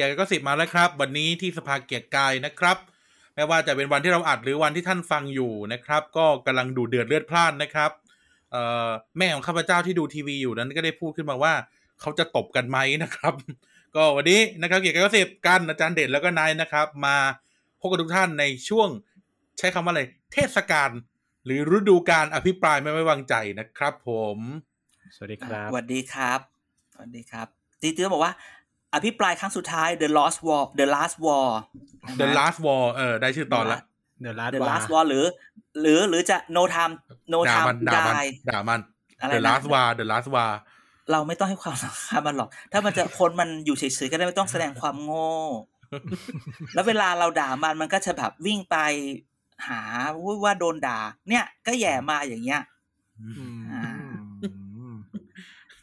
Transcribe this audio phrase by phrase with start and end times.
[0.00, 2.76] กียร์ก็สิบมาแล้วครับ วันนี้ที่สภาเกียร์กายนะครับ
[3.34, 7.90] ไม่ว่าจะเป็นวันที่เราอัดหรือวันที่ท่านฟังอยู่นะครับ ก็กำลังดูเดือดเลือดพล่านนะครับ
[8.52, 11.52] เอ่อแม่ของข้าพเจ้าที่ดูทีวีอยู่นั้นก็ได้พูดขึ้นมาว่า
[12.00, 13.34] เขาจะตบกันไหมนะครับ
[13.96, 17.16] ก็วันนี้นะครับเกียร์กายก็สิบกันอาจารย์เด่นแล้วก็นายนะครับ มา
[17.80, 18.88] พบกับทุกท่านในช่วง
[19.58, 20.90] ใช้คำว่าอะไรเทศกาล
[21.44, 24.38] หรือฤดูการอภิปรายไม่ไว้วางใจนะครับ ผม
[25.16, 26.40] สวัสดีครับสวัสดีครับ
[26.94, 27.46] สวัสดีครับ
[27.82, 28.32] ตีเตือนบอกว่า
[28.94, 31.46] อภิปรายครั้งสุดท้าย The Lost War The Last War
[32.20, 33.80] The Last War เออได้ชื่อตอนละ
[34.20, 35.24] เดี๋ยวลาด The วา Last War หรือ
[35.80, 36.94] หรือหรือจะ No Time
[37.32, 38.80] No ด่า Time มัน to ด่ามัน Die ด่ามัน
[39.20, 40.50] อะไร The นะ Last War The Last War
[41.10, 45.30] เราไม่ต้องให้ความสำคัญมันหรอก ถ้ามันจะคนมันอยู่เฉยๆก็ได้ไม่ต้องแสดงความโง่
[46.74, 48.76] แล้วเวลาเราด่ามันมันก็จะแบบวิ่งไป
[49.68, 49.80] หา
[50.44, 52.62] ว่าโดนด่า เนี่ย ก็แย่มาอย่างเงี้ย
[53.20, 53.79] อืมอ่า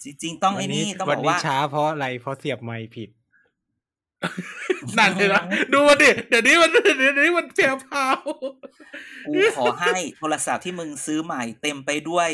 [0.08, 3.10] จริง ๆ ต้องไอ้นี่ต้องวับอกนี้ว่าช้าเพราะอะไรเพราะเสียบไมค์ผิด
[4.98, 8.20] นั่นเลยนะดูมันดิเดี๋ยวนี้มันเดี๋ยวนี้มันเพียวพราว
[9.28, 12.30] กูขอให้โทรศัพท์ที่มึงซื้อใหม่เต็มไปด้วย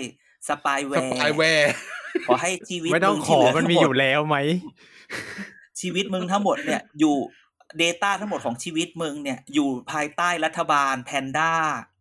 [0.47, 1.71] สปายแวสร์ปายแวร์
[2.27, 4.37] ขอให้ชีวิตไม่ต้องงขที่อเหลืมันมีทั้งหอยู่แล้วไหม
[5.81, 7.15] ชีวิตมึงทั้งหมดเนี่ยอยู่
[7.81, 11.92] Data ทั้งหมดของชีวิตมึงเนี่ย อยู่ภายใต้รัฐบาลแพนด้าเออ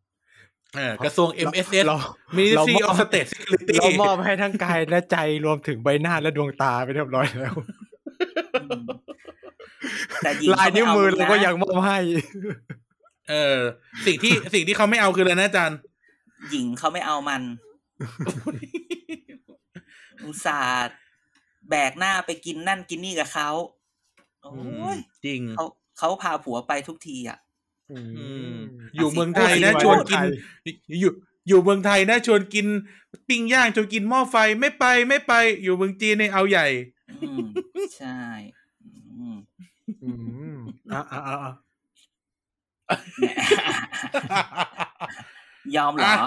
[1.05, 1.97] กระทรวง MSS เรา
[2.39, 7.55] Ministry เรามอบ of State Security เรามอบให้ทั้งกายและใจรวมถึงใบหน้าและดวงตาไปเรียบร้อยแล้ว
[10.23, 11.98] แต่ยิงลายนิ้วมือขเราไก็ยังมอบให้
[13.31, 13.59] เออ
[14.06, 15.79] สิ่งที่สิ่งที่เขาไม่เอาคืออะไรนะอาจารย์
[16.51, 17.42] หญิงเขาไม่เอามัน
[20.25, 20.91] อุตส่าห์
[21.70, 23.51] แบกหน้าไปกินนั่นกินนี่กับเขา
[24.42, 25.64] โอ้ยจริงเขา
[25.98, 27.39] เขาพาผัวไปทุกทีอะ
[27.92, 28.19] อือื
[28.55, 28.58] มม
[28.97, 30.29] อยู่เมืองไทยพูดสินะพูดชวนกินไทย
[31.01, 31.13] อยู่
[31.48, 32.67] อยู่เมืองไทยนะชวนกิน
[33.29, 35.33] ปิ้งย่างชวนกินหม้อไฟไม่ไปไม่ไป
[35.63, 36.67] อยู่เมืองจีนเนี่ยเอาใหญ่
[37.08, 37.45] อืม
[37.95, 38.08] ใช่
[38.83, 39.35] อืม
[40.03, 40.07] อื
[40.55, 40.57] ม
[40.92, 41.53] อะอะอะอะ
[45.77, 46.23] ยอมเหรออ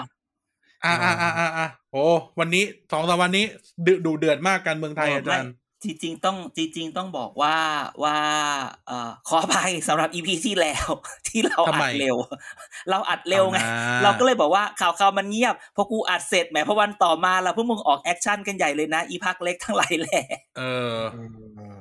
[0.84, 1.98] อ่าอ่าอ่าอ่าอ่าโอ้
[2.38, 3.44] วันนี้สองสามวันนี้
[3.86, 5.52] ดุดูเดือดมากการเมืองไทยอาจารย์
[5.86, 7.56] จริงๆต้องจริงๆต้องบอกว่า
[8.02, 8.18] ว่า
[8.86, 10.88] เอ่อขออภัยสำหรับ EP ที่แล้ว
[11.28, 12.16] ที่เราทำอัไมดเร็ว
[12.90, 20.26] เราอัดเร็วไงเอานะเราก็เลยบอกว่าข่าวข่าวมันเงียบพอกูอัดเสร็จแหมพอวันต่อมาเราพวกมึงออก action กันใหญ่เลยนะ อีพรรคเล็กทั้งหลายแหละ
[20.58, 20.62] เอ
[20.96, 21.22] ออื
[21.74, 21.76] ม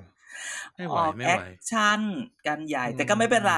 [0.75, 2.01] ไม่ไหวไม่ไหวออก action
[2.47, 3.57] กันใหญ่อืมแต่ก็ไม่เป็นไร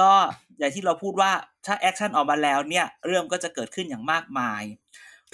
[0.00, 0.12] ก็
[0.58, 1.30] อย่างที่เราพูดว่า
[1.66, 4.62] ถ้า action ออกมาแล้วเนี่ย เรื่องก็จะเกิดขึ้นอย่างมากมาย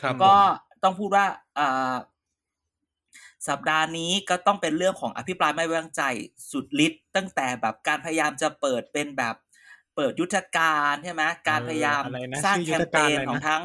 [0.01, 1.27] ครับก็ผมต้องพูดว่า
[1.59, 1.93] อ่า
[3.49, 6.03] สัปดาห์นี้ก็ต้องเป็นเรื่องของอภิปรายไม่ไว้วางใจ
[6.51, 9.35] สุดฤทธิ์ตั้งแต่แบบการพยายามจะเปิดเป็นแบบ
[9.97, 13.63] เปิดยุทธการใช่ไหมการพยายามอะไรนะสร้างชื่อแคยุทธการอะไรนะของทั้ง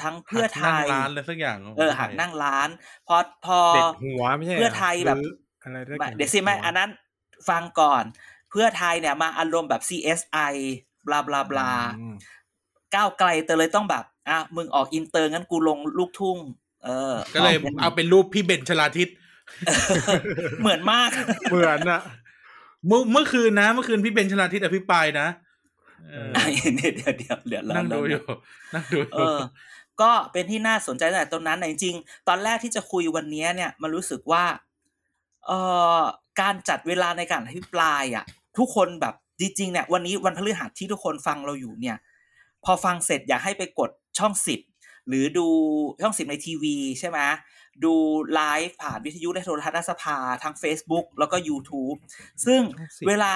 [0.00, 2.68] ทั้งเพื่อไทหักนั่งยร้านอะไรสักอย่างขงเออไทยหักนั่งร้าน
[3.08, 3.16] พอ
[3.46, 5.32] พอเด็ดหัวไม่ใช่หรเพื่อไทยแบบหรือ
[5.62, 6.90] อะไรสักอไม่ย่างไม่เดี๋ยวสิไม่อันนั้น
[7.48, 8.04] ฟังก่อน
[8.50, 10.54] เพื่อไทยเนี่ยมาอารมณ์แบบ CSI
[11.06, 12.16] บลาบลาบลาอืม
[12.94, 16.38] ก้าวไกลแต่เลยต้องแบบอะมึงออกอินเตอร์งั้นกูลงลูกทุ่ง
[16.84, 19.08] เออ ก็เลยป็นเอาเป็นรูปพี่เบนชลาทิศ
[20.60, 21.10] เหมือนมาก
[21.50, 22.00] เหมือนอะ
[22.86, 25.26] เมื่อเมื่อคืนนะ เมื่อคืนพี่เบนชลาทิศอภิปรายนะ
[26.08, 26.30] เออ
[26.76, 28.22] เดี๋ยวเดี๋ยวเดี๋ยวเดี๋ยวเรานั่งดูอยู่
[28.74, 29.38] นั่งดูอเอยู่อ
[30.00, 34.44] ก็เป็นที่น่าสนใจตั้งแต่ตรงนั้นแต่จริงๆตอนแรกที่จะคุยวันนี้เนี่ยมันรู้สึกว่า
[35.46, 35.58] เอ่
[35.98, 36.00] อ
[36.40, 38.24] การจัดเวลาในการอภิปรายอะ
[38.58, 41.96] ทุกคนแบบจริงๆเนี่ยวันนี้วันพฤหัสที่ทุกคนฟังเราอยู่เนี่ย
[42.64, 44.60] พอฟังเสร็จอยากให้ไปกดช่องสิบ
[45.10, 45.46] หรือดู
[46.02, 47.18] ช่องสิบในทีวีใช่ไหม
[47.84, 47.94] ดู
[48.34, 51.96] ไลฟ์ผ่านวิทยุและโทรทัศน์สภาทาง Facebook แล้วก็ YouTube
[52.44, 52.60] ซึ่ง
[53.08, 53.32] เวลา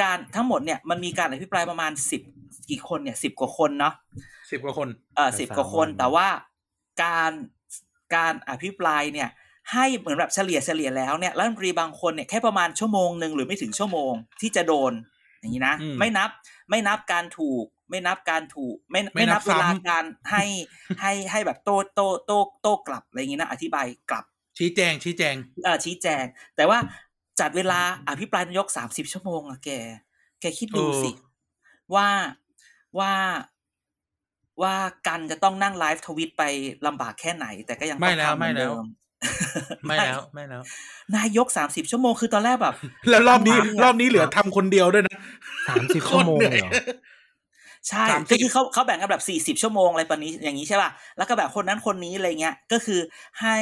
[0.00, 2.22] การทั้งหมดเนี่ยมันมีการอภิปรายประมาณสิบ
[2.70, 3.94] กี่คนเนี่ยสิบกว่าคนเนาะ
[4.50, 6.28] สิบกว่าคนเออสิบกว่าคน แต่ว่า
[7.02, 7.32] การ
[8.14, 9.28] การอภิปรายเนี่ย
[9.72, 14.92] ให้เหมือนแบบเฉลี่ยเฉลี่ยแล้วเนี่ยรัฐมนตรีบางคนเนี่ยแค่ประมาณชั่วโมงหนึ่งหรือไม่ถึงชั่วโมงที่จะโดน
[15.40, 16.30] อย่างนี้นะอืมไม่นับ
[16.70, 20.44] ไม่นับการถูก ไม่นับการถูกไม่ไม่ไม่นันับบเวลาซ้ำการให้
[21.00, 24.24] ให้ให้แบบโต้โต้โต้โต้กลับอะไรอย่างนี้นะอธิบายกลับ
[24.58, 25.34] ชี้แจง ชี้แจง
[25.64, 26.24] เออชี้แจง
[26.56, 26.78] แต่ว่า
[27.40, 29.70] จัดเวลาอภิปรายนายกสามสิบชั่วโมงอะแก
[30.40, 31.10] แกคิดดูเออสิ
[31.94, 32.08] ว่า
[32.98, 33.12] ว่า
[34.62, 34.74] ว่า
[35.06, 36.42] กันจะต้องนั่งไลฟ์ทวิตไป
[36.86, 38.84] ลำบากแค่ไหน แต่ก็ยังต้ไม่องแล้วทำเหมืไม่อนแล้เดิวม
[39.86, 40.62] ไม่แล้วไม่แล้ว
[41.16, 42.74] นายกสามสิบชั่วโมงคือตอนแรกแบบ
[43.10, 45.18] แล้วรอบนี้คำถามเนี่ยรอบนี้เหลือทำคนเดียวด้วยนะ
[45.68, 46.70] สามสิบชั่วโมงเลยเหรอ
[47.88, 53.00] ใช่สามสิบก็คือเขาเขาแบ่งกันแบบสี่สิบ40ชั่วโมงอะไรประนี้อย่างนี้ใช่ป่ะแล้วก็แบบคนนั้นคนนี้อะไรเงี้ยก็คือ
[53.40, 53.58] ให้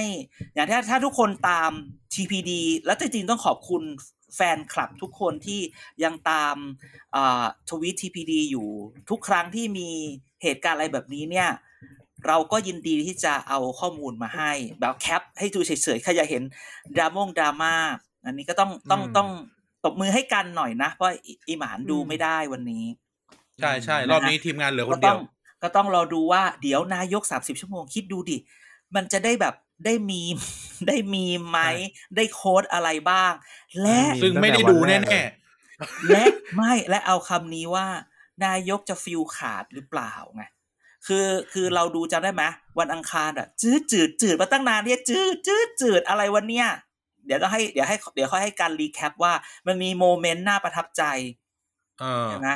[0.54, 1.70] อย่างถ้าถ้าทุกคนตาม
[2.14, 2.50] TPD
[2.86, 3.82] แล้วจริงๆต้องขอบคุณ
[4.36, 5.60] แฟนคลับทุกคนที่
[6.04, 6.56] ยังตาม
[7.68, 8.68] ทวีต TPD อยู่
[9.10, 9.88] ทุกครั้งที่มี
[10.42, 11.48] เหตุการณ์อะไรแบบนี้เนี่ย
[12.26, 16.42] เราก็ยินดีที่จะเอาข้อมูลมาให้ แบบแคปให้ดูเฉยๆใครอยากเห็น
[16.96, 17.74] ดรามงดราม่า
[18.24, 19.28] อันนี้ก็ต้องต้องอืมต้อง
[19.84, 22.84] ตบมือให้กันหน่อยนะ เพราะอีอีหมานดูไม่ได้วันนี้
[23.60, 25.20] ใช่ใช่รอบนี้ทีมงานเหลือคก็นเดีต้ยอวง
[25.62, 28.36] ก็ต้องรอดูว่าเดี๋ยวนายกสามสิบชั่วโมงคิดดูดิ
[28.94, 30.36] มันจะได้แบบได้มีม
[30.88, 31.72] ได้มีมไหมใช่
[32.16, 33.32] ได้ quote อะไรบ้าง
[33.82, 34.98] และมีซึ่งไม่ได้ดูแน่
[36.10, 36.24] และ
[36.56, 37.86] ไม่และเอาคำนี้ว่า
[38.44, 40.42] นายกจะฟิวส์ขาดหรือเปล่าไง
[41.06, 42.44] คือคือเราดูจำได้ไหม
[42.78, 46.66] วันอังคารอะ จืดจืดจืดมาตั้งนานเนี่ยจืดจืดจืดอะไรวันเนี้ย
[47.26, 49.32] เดี๋ยวต้องให้เดี๋ยวให้เดี๋ยวค่อยให้การ recap ว่า
[49.66, 52.46] มันมี moment น่าประทับใจๆเออใช่ไห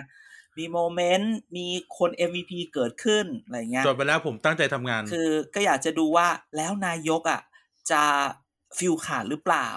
[0.55, 1.67] มมี moment มี
[1.99, 7.41] คน MVP เกิดขึ้นอะไรเงี้ยจบไปแล้วผมตั้งใจทำงาน คือก็อยากจะดูว่าแล้วนายกอะ
[7.91, 8.03] จะ
[8.79, 9.69] ฟิลขาดหรือเปล่า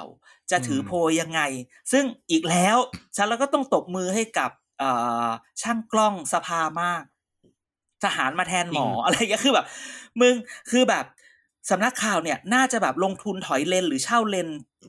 [0.51, 1.42] จะถือโพยยังไง
[1.92, 2.77] ซึ่งอีกแล้ว
[3.16, 4.92] ฉันแล้วก็ต้องตบมือให้กับเอ่
[5.25, 5.27] อ
[5.62, 7.04] ช่างกล้องสภามาก
[8.04, 9.66] ทหารมาแทนหมอจริงอะไรเงี้ยคือแบบ
[10.21, 10.33] มึง
[10.71, 11.06] คือแบบ
[11.69, 14.47] สำนักข่าวเนี่ยน่าจะแบบลงทุนถอยเลนหรือเช่าเลน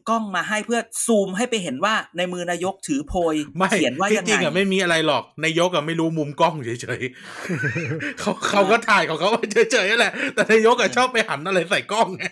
[0.08, 6.70] กล้องมาให้เพื่อซูมให้ไปเห็นว่าในมือนายกถือโพยไม่เขียนว่าที่ยังจริงไงอะไม่มีอะไรหรอกนายกอะไม่รู้มุมกล้องเฉ
[7.00, 9.30] ยๆเขาเขาก็ถ่ายของเขา
[9.72, 12.24] เฉยๆแหละ แต่นายกอะชอบไปหันอะไรใส่กล้องไง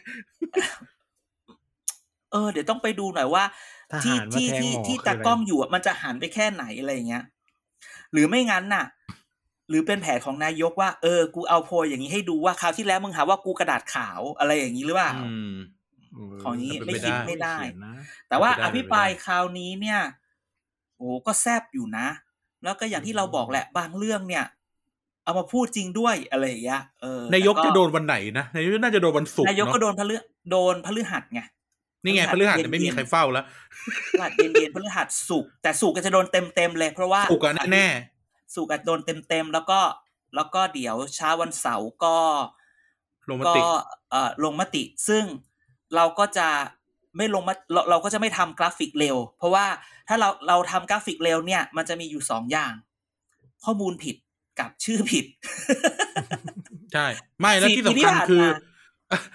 [2.32, 3.44] เออ เดี๋ยวต้องไปดูหน่อยว่า
[3.92, 7.24] ทที่หารมาที่แทงที่หมอที่คือตาอะไรกล้องอยู่อะมันจะหันไปแค่ไหนอะไรอย่างเงี้ย
[8.12, 8.84] หรือไม่งั้นน่ะ
[9.68, 15.52] หรือเป็นแผนของนายกว่าเออ กูเอาโพยอย่างนี้ให้ดูว่าคราวที่แล้วมึงหาว่ากูกระดาษขาวอะไรอย่างนี้หรือเปล่าอืม
[16.40, 17.94] เของนี้เป็นไม่ไปคิดได้ไม่ได้เขียนนะ
[18.28, 20.00] แต่ว่าเป็นไปได้อภิปรายคราวนี้เนี่ย
[20.96, 22.06] โอ้ก็แซบอยู่นะ
[22.62, 24.44] แล้วก็อย่างที่เราบอกแหละบางเรื่องเนี่ย
[25.24, 30.16] เอามาพูดจริงด้วยอะไรอย่างเงี้ยเออนายกแต่จะโดนวันไหนนะนายกน่าจะโดนวันศุกร์นายกก็เนาะโดนพฤ
[30.50, 31.40] โดนพฤหัสไง
[32.04, 33.44] นี่ไงพพฤฤหัหัสสเนี่ยไม่มีเย็นๆใครเฝ้าแล้ว
[34.12, 37.86] พฤหัสเย็นๆพฤหัสสุกร์แต่สุกร์ก็จะโดนเต็มเต็มๆเลยเพราะว่าศุกร์อะแน่
[38.54, 39.80] สุกร์อะโดนเต็มเต็มๆแล้วก็
[40.34, 43.60] แล้วก็เดี๋ยวเช้าวันเสาร์ก็ๆลงมก็ติ
[44.10, 45.24] เอ่อลงมติ ซึ่ง
[45.94, 46.48] เราก็จะ
[47.16, 49.66] ไม่ลงมาเราเราก็จะไม่ทำกราฟิกเร็ว เพราะว่า
[50.08, 52.72] ถ้าเราเราทำกราฟิกเร็วเนี่ย มันจะมีอยู่สองอย่าง
[53.64, 54.16] ข้อมูลผิด
[54.60, 55.24] กับชื่อผิด
[56.92, 57.06] ใช่
[57.40, 58.50] ไม่ที่สำคัญคือแล้วสี่ปีที่ผ่านมา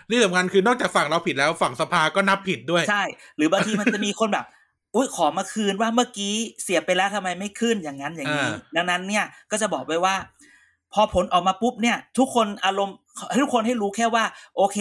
[0.09, 3.03] ที่สำคัญคือนอกจากฝั่งเราผิดแล้วฝั่งสภาก็นับผิดด้วย ใช่
[3.37, 4.45] หรือบางทีมันจะมีคนแบบ
[4.95, 6.33] อุ้ยขอมาคืนว่าเมื่อกี้
[6.63, 10.15] เสียไปแล้วทำไมไม่ขึ้นอย่างนั้นอย่างนี้อ่าดังนั้นเนี่ยก็จะบอกไว้ว่า
[10.93, 12.95] พอผลออกมาปุ๊บเนี่ย ทุกคนอารมณ์
[13.29, 14.23] ให้ทุกคนให้รู้แค่ว่า
[14.55, 14.79] โอเค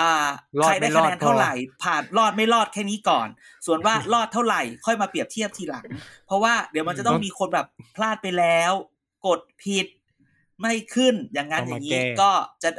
[0.00, 0.12] อ่า
[0.60, 1.52] รอดใครได้ไม่รคะอดแนนเท่าไหร่
[1.82, 3.28] ผ่านรอดไม่รอดแค่นี้ก่อน
[3.66, 5.84] ส่วนว่ารอดเท่าไหร่ค่อยมาเปรียบเทียบทีหลัง
[6.26, 7.66] เพราะว่าเดี๋ยวมันจะต้องมีคนแบบ
[7.96, 8.72] พลาดไปแล้ว
[9.26, 9.86] กดผิด
[10.60, 12.30] ไม่ขึ้นอย่างนั้นต้องอมาย่างนี้แก้ก็
[12.62, 12.70] จะ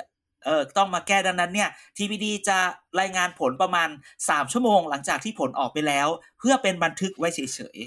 [0.46, 2.58] เออต้องมาแก้ดังนั้นเนี่ย TPD จะ
[3.00, 3.90] รายงานผลประมาณ
[4.30, 6.08] สามชั่วโมงหลังจากที่ผลออกไปแล้ว
[6.40, 7.40] เพื่อเป็นบันทึกไว้เฉ
[7.76, 7.78] ย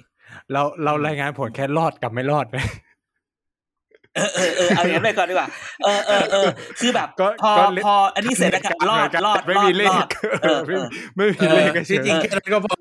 [0.52, 5.48] เราเรารายงานผลแค่รอดกับไม่รอดไหมๆเออเออเออเอาอย่างนั้นไปก่อนดีกว่า
[5.84, 6.48] เออเออเออ
[6.80, 10.08] คือแบบก็พอก็เล่นพออันนี้เสร็จแล้วกันรอดรอดไม่รอมีดเลรขอด
[10.42, 12.76] เออไม่เออไม่มีเลขก็เฉที่ยจริงแค่นั้นก็พอ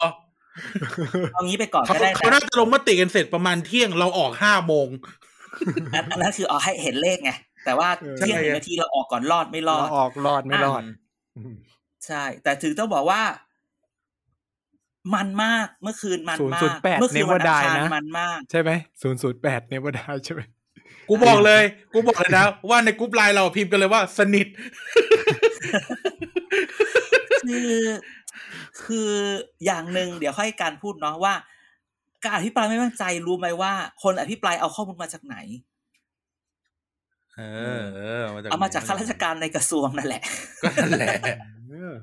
[1.34, 4.88] เอางี้ไปก่อนเขาก็ได้เขานะน่าจะลงมติกันเสร็จประมาณเที่ยงเราออกห้าโมง
[5.94, 7.32] อันอันนั้นคือเอาให้เห็นเลขไง
[7.66, 10.82] แต่ว่าเที่ยงหนึ่งนาทีเราออกก่อนรอดไม่รอเราดออกรอดไม่รอด
[11.54, 11.56] ม
[12.06, 13.22] ใช่ แต่ถึงต้องบอกว่า
[15.16, 20.42] มันมากเมื่อคืนมันมาก008เมื่อคืนวันอังคาร Never Die นะมันมาก ใช่ไหมศูนย์ศูนย์แปดเนี่ยว่าได้ใช่ไหม
[21.10, 21.64] กูบอกเลย
[21.94, 24.48] กูบอกเลยนะว่าในกรุ๊ปไลน์เราพิมพ์กันเลยว่าสนิท
[27.46, 27.78] คือ
[28.84, 29.12] คือ
[29.66, 31.34] อย่างหนึ่งเดี๋ยวค่อยการพูดเนาะว่า
[32.24, 35.38] การอภิปรายไม่ไว้วางใจรู้ไหมว่า คนอภิปรายเอาข้อมูลมาจากไหน
[37.38, 37.42] เอ
[37.80, 40.22] อเออเอามาจากข้าราชการในกระทรวงนั่นแหละ
[40.62, 41.16] ก็นั่นแหละ
[41.70, 41.94] เออ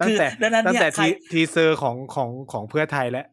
[0.00, 3.26] ตั้งแต่ดังนั้นตั้งเนี่ยแต่ใครทีteaser ของของของเพื่อไทยแล้ว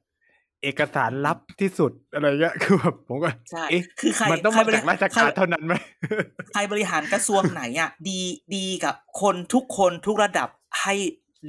[0.63, 5.73] เอกสารลับที่สุดอะไรเงี้ยคือแบบผมก็ใช่เอ๊ะคือใครมันต้องใครมาบริจากราชใครการเท่านั้นไหม
[6.53, 8.19] ใครบริหารกระทรวงไหนอะดี
[8.55, 10.49] ดีกับคนทุกคนทุกระดับ
[10.81, 10.93] ให้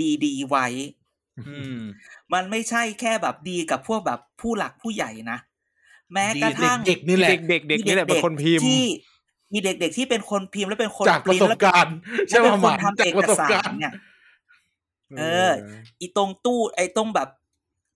[0.00, 0.66] ดีดีไว้
[1.48, 1.80] อืม
[2.32, 5.38] มันไม่ใช่แค่แบบดีกับพวกแบบผู้หลักผู้ใหญ่นะ
[6.12, 8.84] แม้ดีกระทั่งเด็กๆนี่แหละเด็กๆเด็กนี่แหละเป็นคนพิมพ์ที่
[9.52, 11.96] มีเด็กๆที่เป็นคนพิมพ์และเป็นคนจากประสบการณ์
[12.28, 13.92] แล้ใช่วไหมเป็นคนทำเอกสารใช่ไหมมาจากประสบการณ์เนี่ย
[15.18, 15.50] เออ
[16.00, 17.28] อีตรงตู้ ไอ้ตรงแบบ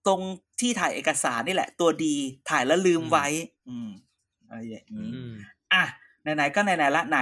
[0.06, 0.20] ตรง
[0.60, 2.14] ที่ถ่ายเอกสารนี่แหละ ตัวดี
[2.50, 3.26] ถ่ายแล้วลืมไว้
[3.68, 3.90] อืม
[4.48, 5.32] อะไรอย่างนี้อืม
[5.72, 5.84] อะ
[6.22, 7.18] ไหนๆก็ไหนๆละไหน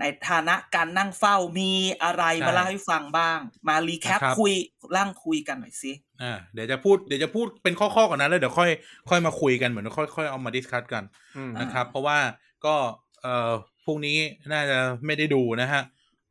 [0.00, 4.52] ในฐานะการนั่งเฝ้ามีอะไรใช่มาเล่าให้ฟังบ้าง มา recap นะครับคุย
[4.96, 5.92] ร่างคุยกันหน่อยสิ
[6.22, 8.70] อ่าเดี๋ยวจะพูดเดี๋ยวจะพูดเป็นข้อๆก่อนนะแล้วเดี๋ยวค่อย
[9.10, 11.04] ค่อยมาคุยกันเหมือนค่อยค่อยเอามา discuss กัน
[11.36, 12.18] อืมนะครับ เพราะว่า
[12.66, 12.74] ก็
[13.22, 13.50] เอ่อ
[13.84, 14.18] พรุ่งนี้
[14.52, 15.82] น่าจะไม่ได้ดูนะฮะ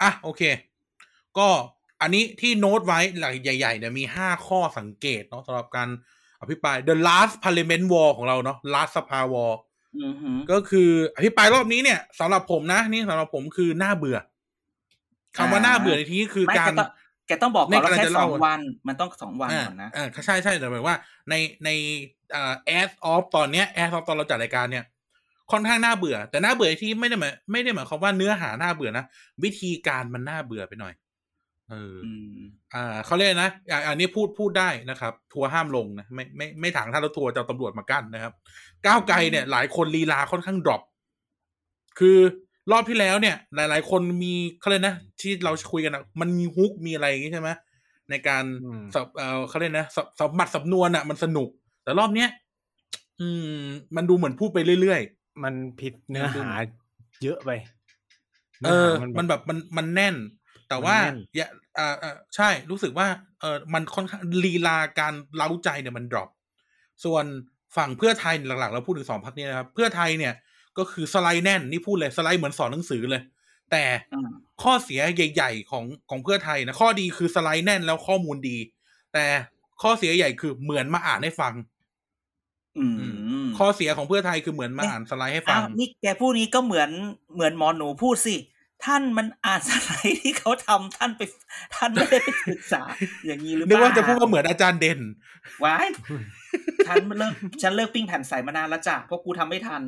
[0.01, 0.41] อะโอเค
[1.37, 1.47] ก็
[2.01, 5.89] อันนี้ที่โน้ตไว้หลักใหญ่ๆเนี่ยมีห้าข้อสังเกตเนาะสำหรับการ
[6.41, 9.51] อภิปราย The Last Parliament War ของเราเนาะ Last สภา War
[10.01, 14.19] อือหือก็คืออภิปรายรอบนี้เนี่ยสำหรับผมนะ นี่สำหรับผมคือน่าเบื่อ
[15.37, 16.89] คำว่าอ่าน่าเบื่อในที่นี้คือไม่กาแกรต้อง
[17.27, 20.95] แกต้องบอกก่อนไม่ว่าแค่กำลังจะสเล่าองวันมันต้องสองวันอ่าก่อนนะอ่าใช่ใช่แต่หมายว่า
[21.29, 21.33] ใน
[21.65, 21.69] ใน
[22.31, 24.85] เอ่อ as of ตอนเนี้ย as of ตอนเราจัดรายการเนี่ย
[25.51, 29.05] ค่อนข้างน่าเบื่อ แต่น่าเบื่อที่ไม่ได้หมายไม่ได้หมายความว่าเนื้อหาน่าเบื่อนะ
[29.43, 30.93] วิธีการมันน่าเบื่อไปหน่อย
[31.69, 32.37] เออออืม
[32.75, 38.33] อ่าเขาเรียกนะอ่าอันนี้พูดพูดได้นะครับ ทัวร์ห้ามลงนะไม่ไม่ไม่ถางถ้ารถทัวร์จะเอาตำรวจมากั้นนะครับ
[38.85, 40.81] ก้าวไกลเนี่ย หลายคนลีลาค่อนข้างดรอป
[41.99, 42.17] คือ
[42.71, 47.49] รอบที่แล้วเนี่ย หลาย ๆ คนมีเขาเรียกนะที่เราคุยกันนะมันมีฮุกมีอะไรอย่างงี้ใช่ไหม
[48.09, 51.49] ในการอืมสับเออเขาเรียกนะสับสับหมัดสับนวลอะ มันสนุก
[51.83, 52.29] แต่รอบเนี้ย
[53.21, 53.27] อื
[53.59, 53.63] ม
[53.95, 55.01] มันดูเหมือนพูดไปเรื่อย
[55.43, 56.49] มันผิดเนื้อหา
[57.23, 60.15] เยอะไปๆเออ มันแบบมันมันแน่น
[60.69, 63.07] แต่ว่ามันแน่นอย่าอ่าอ่าใช่ รู้สึกว่า
[63.41, 66.29] เออมันค่อนข้างลีลาการเล้าใจเนี่ยมันดรอป
[67.03, 67.25] ส่วน
[67.77, 70.33] ฝั่งเพื่อไทยหลักๆ เราพูดถึงสองพักนี้นะครับ เพื่อไทยเนี่ย
[70.77, 73.21] ก็คือสไลด์แน่นนี่พูดเลยสไลด์เหมือนสอนหนังสือเลย
[73.71, 74.29] แต่อืม
[74.63, 78.57] ข้อเสียใหญ่ ๆ ของของเพื่อไทยนะข้อดีคือสไลด์แน่นแล้วข้อมูลดี
[79.13, 79.25] แต่
[79.81, 81.53] ข้อเสียใหญ่คือเหมือนมาอ่านให้ฟัง
[82.77, 83.26] อืม
[83.59, 86.89] ข้อเสียของเพื่อไทยคือเหมือนมาอ่านสไลด์ให้ฟัอ้างวนี่แกพูดนี้ก็เหมือน
[87.35, 88.35] เหมือนหมอหนูพูดสิ
[88.85, 91.21] ท่านมันอ่านสไลด์ที่เขาทำท่านไป
[91.75, 92.81] ท่านไม่ได้ไปศึกษา
[93.25, 94.99] อย่างนี้หรือเปนึกล่าว่าจะพูดว่าเหมือนอาจารย์เด่น
[95.63, 95.87] ว้าย
[96.87, 99.81] ฉันเลิกฉันเลิกปิ้งแผ่นใสมานานแล้วจ้ะเพราะกูทำไม่ทัน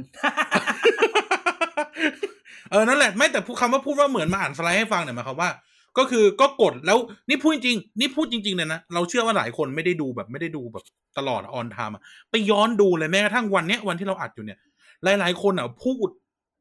[2.72, 5.50] เออนั่นแหละไม่แต่พูดคำว่าพูดว่าเหมือนมาอ่านสไลด์ให้ฟังเนี่ยหมายความว่า
[5.98, 6.98] ก็คือก็กดแล้ว
[7.30, 10.84] นี่พูดจริงๆนี่พูดจริงๆเลยนะเราเชื่อว่าหลายคนไม่ได้ดูแบบไม่ได้ดูแบบ
[11.18, 11.94] ตลอด on time
[12.32, 14.60] ไปย้อนดูเลยแม้กระทั่งวันเนี้ยวันที่เราอัดอยู่เนี่ย
[15.04, 16.10] หลาย ๆ คนอะพูด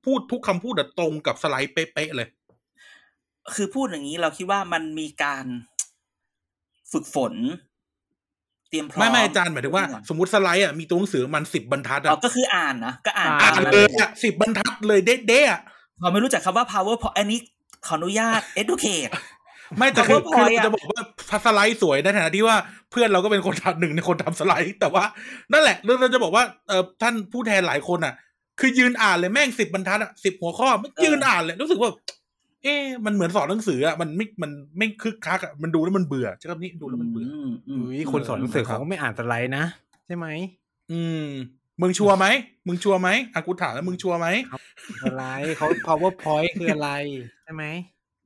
[0.04, 2.28] พูดทุกคำพูดอะตรงกับสไลด์เป๊ะๆเลย
[3.54, 5.44] คือพูดอย่างนี้เราคิดว่ามันมีการ
[6.92, 7.34] ฝึกฝน
[8.68, 15.60] เตรียมพร้อมไม่ไม่อาจารย์หมายถึงว่า สมมติสไลด์อะมีตัวหนังสือมันสิบบรรทัดอ๋ออะก็คืออ่านนะก็อ่านอ่านตมเลยอะสิบบรรทัดเลยเด๊ะๆอะ
[16.00, 17.38] เขาไม่รู้จักคำว่า power point อันนี้
[17.86, 19.12] ขออนุญาต educate
[19.76, 21.02] ไม่แต่คือ PowerPoint คือเราจะบอกว่า
[21.44, 22.56] สไลด์สวยในฐานะที่ว่า
[22.90, 25.04] เพื่อนเราก็เป็นคนทำหนึ่งในคนทำสไลด์ แต่ว่า
[25.52, 28.14] นั่นแหละเราจะบอกว่าเออท่านผู้แทนหลายคนอะ
[28.60, 31.90] คือยืนอ่านเลยแม่งสิบบรรทัดอะสิบหัวข้อมันยืนอ่านเลยรู้สึกว่า
[32.62, 39.64] เอ๊ะมันเหมือนสอนหนังสืออะมันไม่มันไม่คึกคักอะมันดูแล้วมันเบื่อใช่คำนี้ดูแล้วมันเบื่อมอืมอุ้ยคนสอนหนังสือเขาก็ไม่อ่านสไลด์นะ
[40.06, 40.26] ใช่ไหม
[40.92, 41.26] อืม
[41.80, 42.26] มึงชัวร์ไหม
[42.66, 44.28] มึงชัวร์ไหมอะกูถามแล้วมึงชัวร์ไหม
[45.02, 46.90] สไลด์เขา powerpoint คืออะไร
[47.44, 47.64] ใช่ไหม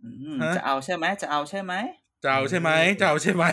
[0.02, 1.72] อืมฮะจะเอาใช่ไหมจะเอาใช่ไหม
[2.24, 3.44] จะเอาใช่ไหมจะเอาใช่ไหม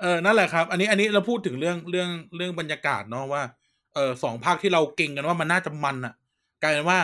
[0.00, 3.42] เออนั่นแหละครับ อันนี้อันนี้เราพูดถึงเรื่องเรื่องเรื่องบรรยากาศเนาะว่า
[3.94, 6.14] เออสองภาคที่เราเก่งกันว่ามันน่าจะมันอะ
[6.62, 7.00] กลายเป็นว่า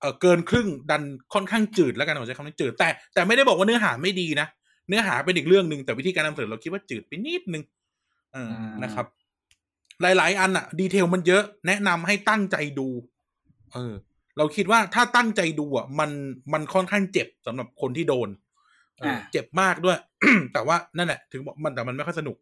[0.00, 1.02] เออเกินครึ่งดัน
[1.34, 4.46] ค่อนข้างจืดแล้วกันผมใช้คำนี้จืดแต่แต่ไม่ได้บอกว่าเนื้อหาไม่ดีนะ
[4.88, 7.62] เนื้อหาเป็นอีกเรื่องหนึ่งแต่วิธีการนำเสนอเราคิดว่าจืดไปนิดนึง
[8.32, 9.06] เอออานะครับ
[10.02, 12.88] หลาย ๆ อันอะดีเทลมันเยอะ แนะนำให้ตั้งใจดู
[13.74, 13.94] เออ
[14.38, 16.10] เราคิดว่าถ้าตั้งใจดูอะมัน
[16.52, 18.28] มันค่อนข้างเจ็บสำหรับคนที่โดน
[19.00, 19.98] เอออาเจ็บมากด้วย
[20.52, 22.38] แต่ว่านั่นแหละ ถึงบอกมันแต่มันไม่ค่อยสนุก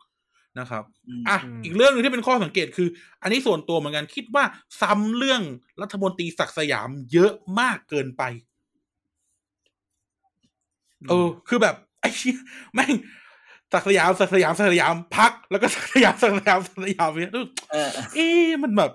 [0.61, 2.89] นะครับอืมอะอืมอีกเรื่องหนึงที่เป็นข้อสังเกตคือ
[3.23, 4.45] อันนี้ส่วนตัวเหมือนกันคิดว่า
[4.81, 5.43] ซ้ำเรื่อง
[5.83, 8.23] รัฐมนตรีศักดิ์สยามเยอะมากเกินไป
[11.09, 12.37] เออ คือแบบไอ้เหี้ย
[12.75, 12.93] แม่ง
[13.75, 17.39] ศักดิ์สยามศักดิ์สยามศักดิ์สยามพัก แล้วก็ศักดิ์สยามศักดิ์สยามศักดิ์สยามเนี่ยเอ
[17.87, 18.91] อเอ๊ะมันแบบ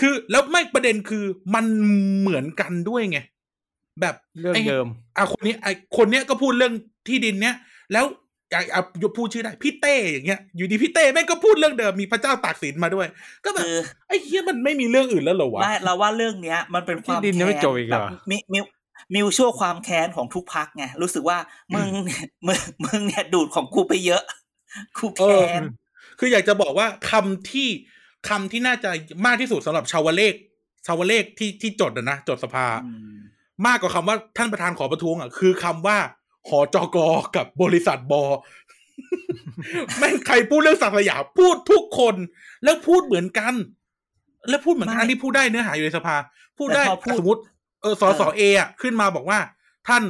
[0.00, 1.64] คือแล้วไม่ประเด็นคือมัน
[2.20, 3.18] เหมือนกันด้วยไง
[4.00, 6.72] แบบเรื่องไเดิมอะคนนี้ไอคนเนี้ยก็พูดเรื่อง
[7.08, 7.54] ที่ดินเนี้ย
[7.92, 8.04] แล้ว
[8.54, 13.06] อะอะยกพูดชื่อได้พี่เต้อย่างเงี้ย อยู่ดีพี่เต้แม่งก็พูดเรื่องเดิมมีพระเจ้าตากสินมาด้วย
[13.44, 18.64] ก็แบบคือไอ้เหี้ยมันไม่มีเรื่องอื่นแล้วเหรอวะไม่เราว่าเรื่องเนี้ย มันเป็นความที่ดินยังไม่แค้นจบอีกเหรอแบบมิมิว
[19.14, 21.38] มิวชั่วความแค้นของทุกพักไงรู้สึกว่า
[21.74, 24.22] มึงเนี่ยมึงมึงเนี่ยดูดของกูไปเยอะ
[24.98, 25.62] กูเออแค้น
[26.18, 27.68] คืออยากจะบอกว่าคำที่
[28.28, 28.90] คำที่น่าจะ
[29.26, 30.34] มากที่สุดสำหรับชาวเลข
[30.86, 35.98] ชาวเลขที่ที่จดอะนะจดสภามมากกว่าคำว่าท่านประธานขอประท้วงอะคือคำว่า
[36.48, 36.98] หอจก
[37.36, 38.22] กับบริษัทบอ
[39.98, 42.14] แม่งใครพูดเรื่องศักดิ์สยามพูดทุกคน
[42.64, 43.54] แล้วพูดเหมือนกัน
[44.48, 46.16] แล้วพูดเหมือนกันไม่อันที่พูดได้เนื้อหาอยู่ในสภา
[46.58, 47.40] พูดได้แต่พอพูดสมมติ
[47.82, 49.38] เออสสเออะขึ้นมาบอกว่า
[49.88, 50.04] ท่าน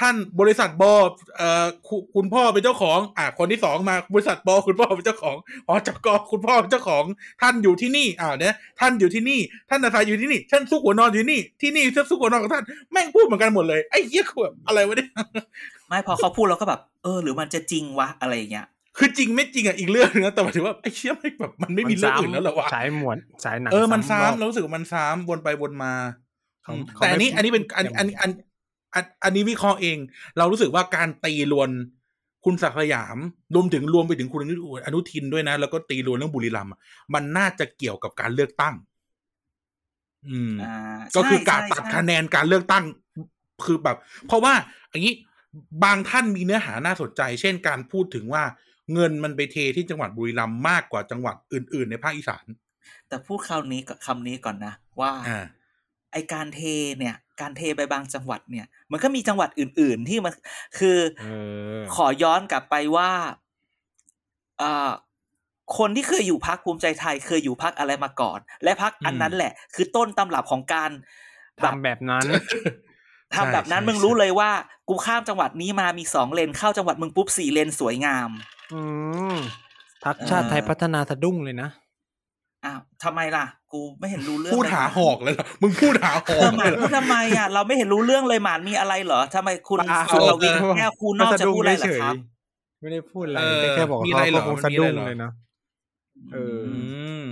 [0.00, 0.92] ท่านบริษัทบอ
[1.36, 5.36] เอ่อคุคุณพ่อเป็นเจ้าของ อ่าคนที่สองมาบริษัทบอคุณพ่อเป็นเจ้าของ
[5.68, 7.04] อ๋อจกคุณพ่อเป็นเจ้าของ
[7.42, 15.08] ท่านอยู่ที่นี่อ่าเนี่ยท่านอยู่ที่นี่ ท่านอาศัยอยู่ที่นี่ท่านซุกหัวนอนอยู่นี่ที่นี่ท่านซุกหัวนอนของท่านแม่งพูดเหมือนกันหมดเลยไอ้เหี้ยคือแบบอะไรวะเนี่ย
[15.88, 18.66] ไม่พอเขาพูดเราก็แบบ เออ หรือมันจะจริงวะอะไรอย่างเงี้ย
[18.98, 26.25] คือจริงไม่จริงอะอีกเรื่องนึงนะแต่หมายถึงว่าไอ้เชี่ยไม่แบบมันไม่มีเรื่องอื่นแล้วเหรอวะสายหมวดสายหนังเออมันรอซ้ำบเรารู้สึกว่ามันซ้ำวนไปวนมาเขาอืมเขา
[26.94, 28.30] แต่อันนี้ไม่อันนี้เป็นอันอย่างอันอัน
[28.94, 29.98] อันอันนี้วิเคราะห์เอง
[30.38, 31.70] เรารู้สึกว่าการตีลวน
[32.44, 33.16] คุณศักดิ์สยาม
[33.54, 34.54] รวมถึงรวมไปถึงคุณอนุ
[34.86, 36.80] อนุทินด้วยนะ แล้วก็ตีลวนเรื่องบุรีรัมย์อะ
[37.14, 38.74] มันน่าจะเกี่ยวกับการเลือกตั้ง
[40.28, 42.84] อืมอ่าก็คือการใช่ตัดใช่คะแนนการเลือกตั้ง
[43.64, 43.96] คือแบบ
[44.26, 44.54] เพราะว่า
[44.90, 45.14] อย่างนี้
[45.84, 48.42] บางท่านมีเนื้อหาน่าสนใจ เช่นการพูดถึงว่า
[48.94, 52.44] เงินมันไปเทที่จังหวัดบุรีรัมย์มากกว่าจังหวัดอื่น ๆ ในภาคอีสาน
[53.08, 55.44] แต่พูดคำนี้กับคำนี้ก่อนนะว่าอ่า
[56.16, 56.60] ไอการเท
[56.98, 60.32] เนี่ย การเทไปบางจังหวัดเนี่ย มันก็มีจังหวัดอื่น ๆ ที่มัน
[60.78, 61.24] คือเอ
[61.76, 63.10] อขอย้อนกลับไปว่า
[64.58, 64.90] เอ่อ
[65.78, 70.90] คนที่เคยอยู่พักภูมิใจไทย เคยอยู่พักอะไรมาก่อน และพักอันนั้นแหละ คือต้นตำรับของการ
[71.60, 72.24] แบบทำแบบนั้น
[73.34, 74.50] ทำแบบนั้นใช่มึงใช่รู้เลยว่า
[74.88, 78.30] กูข้ามจังหวัดนี้มามีสองเลนเข้าจังหวัดมึงปุ๊บสี่เลนสวยงาม
[78.72, 78.80] อื
[79.34, 79.36] ม
[80.04, 81.70] พักชาติไทยพัฒนาสะดุ้งเลยนะ
[82.64, 83.44] อ้าวทำไมล่ะ
[83.76, 92.14] กูไม่เห็นรู้เรื่องพูดเลยหาหมนหอกเลยเหรอมึงพูดหาหอเอกอหเลมายนเหรอพูดทำไมอะเราไม่เห็นรู้เรื่องเลยหมานมีอะไรเหรอทำไมคุณเปล่าสุรวิทย์แก้วคูนอกจะพูดอะไรเหรอครับ
[92.80, 95.32] ไม่ได้พูดอะไรเออแค่บอกมีเขาอะไรเหรอก็คงมันสะมีดุ้อะไรเหรองเลยเนาะ
[96.32, 96.80] เอออื
[97.20, 97.24] ม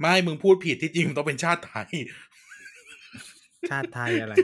[0.00, 1.88] ไม่มึงพูดผิดที่จริงมันต้องเป็นชาติไทย
[3.70, 4.34] ชาติไทยอะไร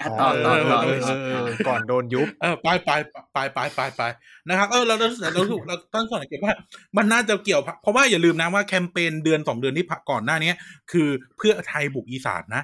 [0.00, 2.90] อะต่อต่อต่อเออเออเออก่อนโดนยุบเออไปไป
[3.32, 4.02] ไปไปไปไป
[4.48, 6.52] นะครับเออเราเราเราเราเราต้องสังเกตว่า
[6.96, 10.52] มันน่าจะเกี่ยว เพราะว่าอย่าลืมนะว่าแคมเปญเดือนสองเดือนที่ผ่านก่อนหน้านี้
[10.92, 12.62] คือเพื่อไทยบุกอีสานนะ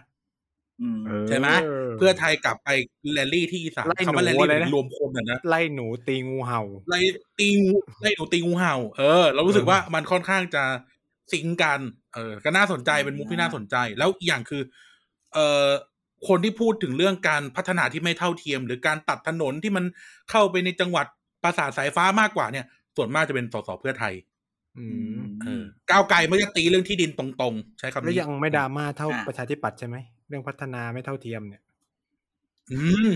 [0.82, 1.48] อืมใช่ไหม
[1.98, 2.68] เพื่อไทยกลับไป
[3.14, 7.00] แรลลี่ที่อีสานไล่หนูคำว่าแรลลี่อะไรนะรวมคนอะนะไล่หนูตีงูเห่าไล่
[7.38, 10.64] ตีงูไล่หนูตีงูเห่า เออ เรารู้สึกว่ามันค่อนข้างจะ
[11.32, 11.80] สิงกัน
[12.14, 14.62] เออ ก็น่าสนใจเป็นมุกที่น่าสนใจ แล้วอีกอย่างคือ
[15.34, 15.66] เอ่อ
[16.28, 19.84] คนที่พูดถึงเรื่องการพัฒนาที่ไม่เท่าเทียม หรือการตัดถนนที่มัน
[20.30, 21.06] เข้าไปในจังหวัด
[21.42, 24.14] ปราสาทสายฟ้ามากกว่าเนี่ย ส่วนมากจะเป็นสสเพื่อไทย
[24.78, 24.84] อื
[25.18, 29.96] มเออก้าวไกลไม่จะตีเรื่องที่ดินตรงๆ ใช้คำแล้วนี้ยังไม่ดราม่าเท่าอะประชาธิปัตย์ใช่ไหม
[30.28, 31.62] เรื่องพัฒนาไม่เท่าเทียมเนี่ย
[32.72, 33.10] อืม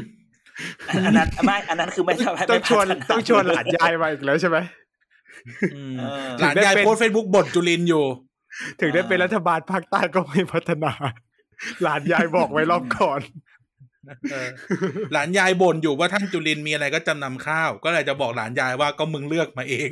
[0.88, 4.58] อันนั้นไม่อันนั้นคือไม่ทำให้ต้อไม่งชวนพัฒาต้องชวนหลานยายมาอีกแล้วใช่ไหม
[5.74, 8.04] อืมเออหลานยายโพสเฟซบุ๊กบ่นจุลินทร์อยู่
[8.80, 10.92] ถึงได้เป็นอ่ารัฐบาลภาคใต้ก็ไม่พัฒนา
[11.82, 13.20] หลานยายบอกไว้รอบก่อน
[14.30, 14.48] เออ
[15.12, 19.90] หลานยายบ่นอยู่ว่าท่านจุลินทร์มีอะไรก็จำนำข้าว ก็เลยจะบอกหลานยายว่าก็มึงเลือกมาเอง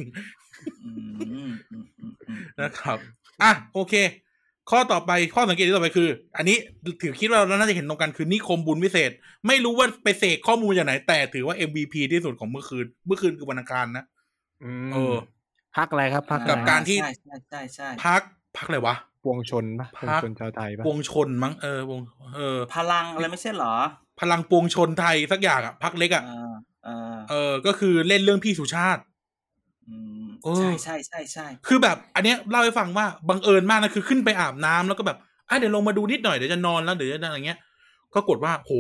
[0.85, 2.99] อืมอืมอืมอืมอืมนะครับ
[3.43, 3.95] อะโอเค
[4.71, 6.57] ข้อต่อไปข้อสังเกตที่ต่อไปคือ อันนี้
[7.03, 9.11] ถือคิดว่าเราน่าจะเห็นตรงกันคือนิคมบุญวิเศษ
[9.47, 14.05] ไม่รู้ว่าไปเสกข้อมูลจากไหน แต่ถือว่า MVP ที่สุดของเมื่อคืน เมื่อคืนคือวันอังคารนะ
[14.63, 15.17] อืมเออ
[15.77, 18.21] พักอะไรครับพักกับอะไรการที่ใช่ใช่ใช่ใช่พัก
[18.57, 22.01] พักอะไรวะ ปวงชนปะปวงพรรคชนชาวไทยปะปวงชนมั้งเออวง
[22.37, 23.75] เออ พลังอะไรไม่ใช่เหรอ
[24.21, 26.53] พลังปวงชนไทยสักอย่างอะพักเล็กอะเออ
[26.85, 29.03] เออเออก็คือเล่นเรื่องพี่สุชาติ
[29.89, 37.59] อืมเออใช่ใช่ใช่ใช่คือแบบ อันเนี้ยเล่าให้ฟังว่าบังเอิญมากนะคือขึ้นไปอาบน้ำแล้วก็แบบอะเดี๋ยวลงมาดูนิดหน่อยเดี๋ยวจะนอนแล้วเดี๋ยวจะอะไรเงี้ย
[38.15, 38.73] ก็กดว่าโห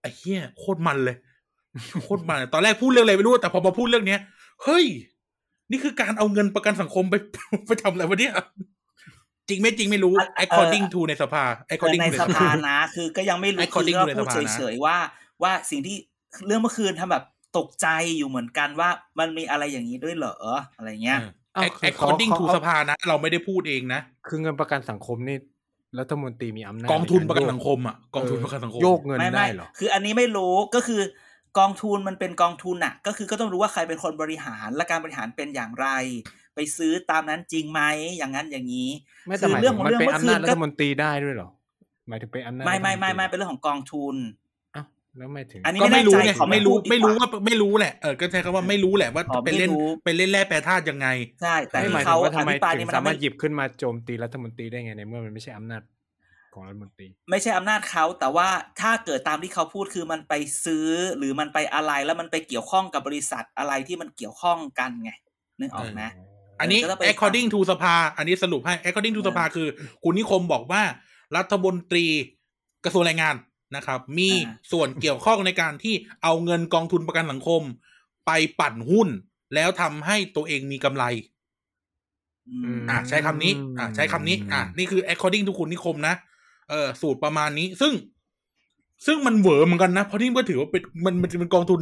[0.00, 1.16] ไอ้เหี้ยโคตรมันเลย
[2.02, 4.20] โคตรมันตอนแรกพูดเรื่องอะไรไม่รู้แต่พอมาพูดเรื่องเนี้ย
[4.64, 4.84] เฮ้ย
[5.70, 7.14] นี่คือการเอาเงินประกันสังคมไป
[7.66, 8.34] ไปทำอะไรวะเนี่ย
[9.50, 14.96] จริงไม่จริงไม่รู้ according to ในสภาแต่ according ใน to ในสสภาภานะ คือก็ยังไม่รู้คือ according ก็ to ในพูดสภานะเฉยๆว่า
[15.42, 15.96] ว่าสิ่งที่
[16.46, 17.24] เรื่องเมื่อคืนทำแบบ
[17.58, 17.86] ตกใจ
[18.18, 20.36] อยู่เหมือนกันว่ามันมีอะไรอย่างนี้ด้วยเหรอ
[20.76, 21.20] อะไรเงี้ย
[21.54, 25.36] เออ according to สภานะ เราไม่ได้พูดเองนะ คือเงินประกันสังคมนี่
[25.98, 31.00] รัฐมนตรีมีอำนาจกองทุนใาประกันโยสังคมอะกองทุนประกันสังคมโยกเงินไม่ไม่ได้เหรอคืออันนี้ไม่รู้ก็คือ
[31.58, 35.88] กองทุนมันเป็นกองทุนอะก็คือก็ต้องรู้ว่าใครเป็นคนบริหารและการบริหารเป็นอย่างไร
[36.54, 37.80] ไปซื้อตามนั้นจริงไหม
[38.18, 38.90] อย่างนั้นอย่างนี้
[39.26, 41.48] ไม่แต่หมายคือเรื่ถึองงของมันเรื่องเป็นเมื่ออำคืนาจนรัก็ฐมนตรีได้ด้วยเหรอ
[42.08, 44.16] หมายถึงเป็นอำนาจไม่ไม่ไม่รัฐนตรีไม่เป็นเรื่องของกองทุน
[44.76, 44.86] อ้าว
[45.18, 51.08] แล้วไม่ถึงอันนี้ก็ไม่รู้ไงไม่แน่ใจขอไม่ไม่รู้พูดดีกว่าไม่รู้ว่าไม่รู้แหละเออก็ใช้คำว่าไม่รู้แหละว่าขอไปไม่เล่นรู้ไปเล่นแร่แปรธาตุยังไง
[51.42, 55.82] ใช่แต่ไม่หที่มายถึเขางว่าอทำไมภิปรายถึนี่งมันสาทำมารถให้หยิบขึ้นมาโจมตีรัฐมนตรีได้ไงในเมื่อมันไม่ใช่อำนาจ
[56.54, 58.48] ของรัฐมนตรีไม่ใช่อำนาจเขาแต่ว่า
[58.80, 60.34] ถ้าเกิดตามที่เขาพูดคือมันไป
[60.64, 60.86] ซื้อ
[61.18, 65.10] หรือมันไปอะไรแล้วมันไปเกี่ยวข้องกับบริษัทอะไรที่มันเกี่ยวข้องกันไง
[65.60, 66.02] นึกออกไหม
[66.60, 69.68] อันนี้ก็ต้องไป according to สภา อันนี้สรุปให้ according to เออสภาคือ
[70.04, 70.82] คุณนิคมบอกว่า
[71.36, 72.06] รัฐมนตรี
[72.84, 73.36] กระทรวงแรงงาน
[73.76, 77.62] นะครับ มีอ่าส่วนเกี่ยวข้องในการที่เอาเงินกองทุนประกันสังคม
[78.26, 79.08] ไปปั่นหุ้น
[79.54, 81.04] แล้วทำให้ตัวเองมีกำไร
[82.48, 86.14] อืมอะใช้คำนี้ อะใช้คำนี้ อะนี่คือ according to คุณนิคมนะ
[86.70, 87.92] เออสูตรประมาณนี้ ซึ่ง
[89.06, 91.80] ซึ่งมันเหวอเหมือนกันนะ เพราะนี่ก็ถือว่าเป็นมันมันเป็นกองทุน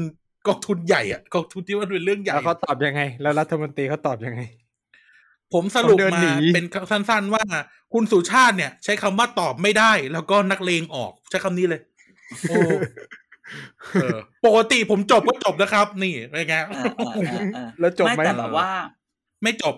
[0.49, 4.41] กองทุนใหญ่อะกองทุนที่ว่าเป็นเรื่องใหญ่แล้วเขาตอบยังไง แล้วรัฐมนตรีเขาตอบยังไง
[5.55, 7.43] ผมสรุปเขาเดินมาหนีเป็นสั้นๆว่า
[7.93, 11.81] คุณสุชาติเนี่ย ใช้คำว่าตอบไม่ได้ แล้วก็นักเลงออกใช้คำนี้เลย
[12.49, 12.57] โอ้
[14.03, 18.71] เออปกติผมจบก็จบนะครับ นี่เป็นไงเออเออเออเออแล้วจบไหมไม่แต่แบบว่า
[19.43, 19.75] ไม่จบ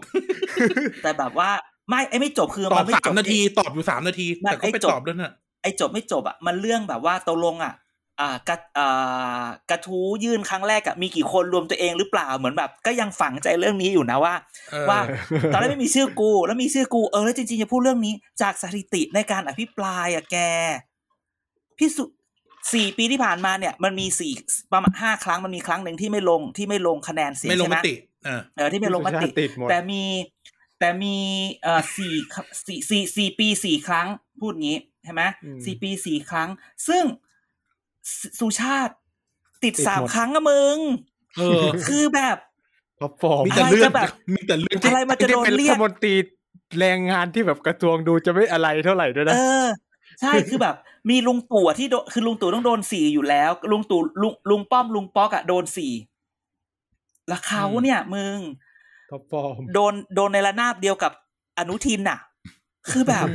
[1.03, 1.51] แต่แบบว่า
[1.89, 7.73] ไม่ไอ้ไม่จบคือตอมับนไม่สาจมบนาที ตอบอยู่สามนาทีไม่แต่ก็ไปไอ้จบตอบด้วยน่ะไอ้จบไม่จบอะมันเรื่องแบบว่าตกลงอะ
[8.21, 14.35] อ่ากระอ่ากระทู้ยื่นครั้งแรกอะมีกี่คนรวมตัวเองหรือเปล่าเหมือนแบบ ก็ยังฝังใจเรื่องนี้อยู่นะว่า
[14.71, 15.01] เออว่า
[15.53, 20.37] ตอนแรกไม่มีชื่อกู แล้วมีชื่อกูเออแล้วจริงๆจะพูดเรื่องนี้ จากสถิติในการอภิปรายอะแก
[21.79, 22.05] พี่สุ
[22.75, 24.33] สี่ปีที่ผ่านมาเนี่ย มันมีสี่
[24.73, 30.05] ประมาณห้าครั้งมันมีครั้งหนึ่งที่ไม่ลงที่ไม่ลงคะแนนเสียงไม่ลงใช่มไหมติเออเออที่ไม่ลงมสุชาติติดหมดแต่มี
[30.79, 31.17] แต่มี
[31.63, 32.15] เอ่อสี่
[32.67, 34.07] สี่สี่สี่ปีสี่ครั้ง
[34.41, 36.49] พูดงี้ใช่ไหมอืมสี่ปีสี่ครั้ง
[36.89, 37.05] ซึ่ง
[38.21, 38.95] สสุชาติ
[39.65, 40.77] ติดติดสามหมดครั้งอะมึง
[41.39, 42.37] เออคือแบบ
[43.01, 46.15] ท็อปฟอร์มมีแต่อะไรเลือจะดแบบมีแต่เลือดอะไรมันจะโดนที่เป็นเรีรัยฐกมนตรี
[46.79, 49.67] แรงงานที่แบบกระทรวงดูจะไม่อะไรเท่าไหร่ด้วยนะเออ
[50.21, 50.75] ใช่คือแบบ
[51.11, 55.93] มีลุงตู่อะที่โดนคือลุงตู่ต้องโดนสี่อยู่แล้ว ลุงตู่ลุงลุงป้อมลุงป๊อกอะโดนสี่
[57.29, 58.39] แล้วเขาเนี่ยมึง
[59.11, 61.13] ท็อปฟอร์มโดนโดนในระนาบเดียวกับ
[61.59, 62.19] อนุทินน่ะ
[62.91, 63.27] คือแบบ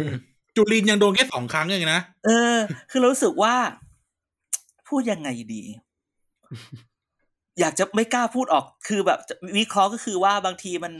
[0.56, 2.56] จุลินยังโดนแค่สองครั้งเองนะเออ
[2.92, 3.56] คือเรารู้สึกว่า
[4.90, 5.64] พูดยังไงดี
[7.60, 10.94] อยากจะไม่กล้าพูดออก คือแบบจะวิเคราะห์ก็คือว่าบางทีมัน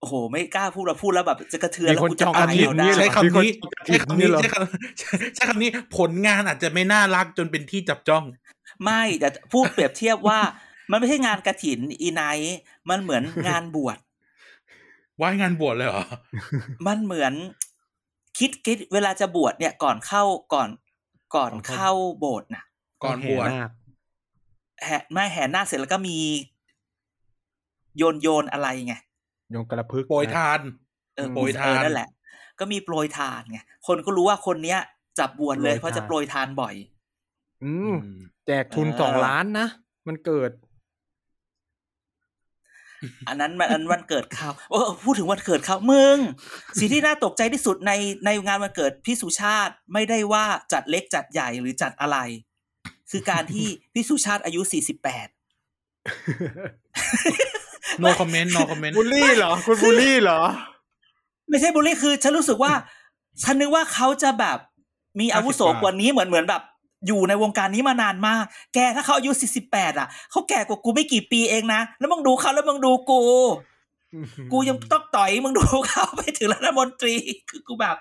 [0.00, 8.24] โอ้โห ไม่กล้าพูดแล้วพูดแล้วแบบ จะกระเทือนมีแล้วคนกูจะจองตายอาทิตย์เอาได้นี้เหรอใช้คำนี้มีคนใช้คำนี้เหรอใช้คำใช้ใช้คำนี้ผลงานอาจจะไม่น่ารักจนเป็นที่จับจ้อง
[8.84, 10.40] ไม่แต่พูดเปรียบเทียบว่า
[10.90, 12.58] มันไม่ใช่งานกระถินอีไนท์
[12.90, 13.98] มันเหมือนงานบวช
[15.20, 16.04] ว่ายงานบวชเลยเหรอ
[16.86, 17.32] มันเหมือน
[18.38, 20.22] คิดคิดเวลาจะบวชเนี่ยก่อนเข้า
[20.54, 20.68] ก่อน
[21.34, 22.64] ก่อนเข้าโบสถ์น่ะ
[23.04, 23.70] ก่อนบวชแห่นาค
[24.84, 26.18] แห่ไม่แห่หน้าคเสร็จแล้วก็มี
[27.96, 28.94] โยนโยนอะไรไง
[29.50, 30.60] โยงกระพึกโปรยทาน
[31.16, 32.08] เออโปรยทานเออนั่นแหละ
[32.58, 34.80] ก็มีโปรยทานไงคนก็รู้ว่าคนเนี้ย
[35.18, 36.74] จับบวชเลยโปรยทานเพราะจะโปรยทานบ่อย
[37.64, 39.66] อืมอืมแจกทุนเออสองล้านนะ
[40.08, 40.50] มันเกิด
[43.28, 46.16] อันนั้นมันอันวันเกิดเขาโอ้พูดถึงวันเกิดเขามึง
[46.78, 47.92] สิ่งที่น่าตกใจที่สุดใน
[48.24, 52.18] ในงานวันเกิดพี่สุชาติไม่ได้ว่าจัดเล็กจัดใหญ่หรือจัดอะไร
[53.10, 55.28] คือการที่พี่สุชาติอายุสี่สิบแปด
[58.02, 60.40] no comment no comment บูลลี่เหรอ คุณบูลลี่เหรอ
[61.48, 62.72] ไม่ใช่บุลลี่คือ ฉันรู้สึกว่า
[63.42, 64.58] ฉันนึกว่าเขาจะแบบ
[65.20, 66.62] มีอาวุโสกว่านี้เหมือนเหมือนแบบ
[67.06, 73.22] อยู่ในวงการนี้มานานมาก แกถ้าเขาอายุสี่สิบแปดอะเขาแก่กว่ากูไม่กี่ปีเองนะ แล้วมึงดูเขาแล้วมึงดูกู
[74.52, 77.14] กูยังต้องต่อยมึงดูเขาไปถึงรัฐมนตรี
[77.50, 77.96] คือกูแบบ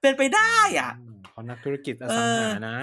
[0.00, 0.90] เป็นไปได้อะ
[1.30, 2.78] เขานักธุรกิจอสังหานะ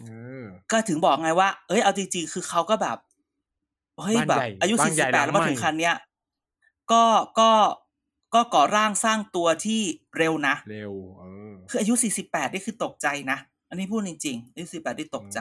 [0.00, 0.10] เอ
[0.42, 2.98] อก็ถึงบอกไงว่า เอ้ย เอาจริงๆ คือเขาก็แบบ
[4.02, 5.96] เฮ้ยบ้านแบบใหญ่อายุบ้าสี่นใหสิญ่บแปดหลัแล้งวมาใหม่ถึงคันเนี้ย
[6.92, 7.04] ก็
[7.40, 7.50] ก็
[8.34, 9.80] ก็ก่อร่างสร้างตัวที่
[10.18, 13.38] เร็วนะ เร็ว เออ คืออายุสี่สิบแปดนี่คือตกใจนะ
[13.72, 15.40] อันนี้พูดจริงๆอายุสี่แปดนี่ตกใจ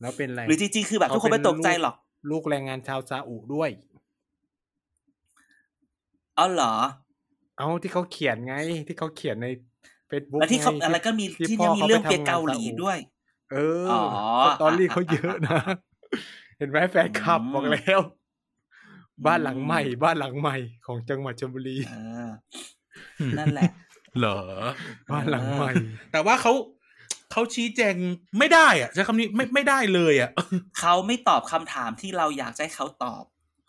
[0.00, 1.94] แล้วเป็นอะไรหรือจริงๆคือแบบทุกคนไม่ตกใจหรอก
[2.30, 3.70] ลูกแรงงานชาวซาอุด้วย
[6.36, 6.74] เอาเหรอ
[7.58, 8.54] เอาที่เขาเขียนไง
[8.88, 9.48] ที่เขาเขียนใน
[10.08, 12.98] เฟซบุ๊กแล้วที่เขาอะไรก็มีที่เนี่ยมีเรื่องเปียเกาหลีด้วย
[13.52, 14.02] เอออ๋อ
[14.46, 15.58] สตอรี่เขาเยอะนะ
[16.58, 18.00] เห็นไหมแฟนคลับอืมบอกแล้ว
[19.26, 21.94] บ้านหลังใหม่ บ้านหลังใหม่ของจังหวัดชลบุรีเอ
[22.26, 22.30] อ
[23.38, 23.70] นั่นแหละ
[24.18, 24.38] เหรอ
[25.12, 25.70] บ้านหลังใหม่
[26.12, 26.52] แต่ว่าเขา
[27.34, 27.94] เขาชี้แจง
[28.38, 30.30] ไม่ได้อะใช้คำนี้ไม่ไม่ได้เลยอะ
[30.80, 33.22] เขาไม่ตอบคำถามที่เราอยากจะให้เขาตอบ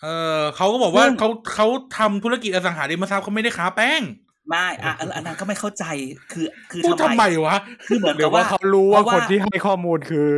[0.03, 0.07] เอ
[0.39, 4.01] อเขาก็บอกว่าซึ่งเขาเขาทำธุรกิจอสังหาริมทรัพย์เขาไม่ได้ค้าแป้ง
[4.49, 5.85] ไม่อะอันอันนั้นก็ไม่เข้าใจ
[6.31, 7.55] คือคือพูดทำไมวะ
[7.87, 10.29] คือเหมือนหรืกัอบว่าว่าเขารู้ว่าเพราะว่าคนที่ให้ข้อมูลคือ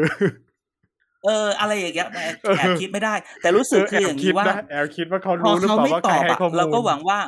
[1.25, 7.19] เออ อะไรอย่างเงี้ยแอบแอบคิดไม่ได้ แต่รู้สึกคืออย่างคิดนี้ว่านะแอบคิดว่าเขาพอรู้หรือเขาเปล่าไม่ว่าตใครอบให้อะข้อมูลเราก็หวังว่า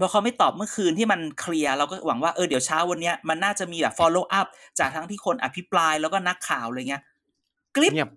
[0.00, 4.46] พอเขาไม่ตอบเมื่อคืนที่มันเคลียร์เราก็หวังว่าเออเดี๋ยวเช้าวันเนี้ยมันน่าจะมีแบบ follow up
[4.78, 7.02] จากทั้งที่คนอภิปรายแล้วก็นักข่าวอะไรเงี้ย
[7.76, 8.10] คลิปเงียบ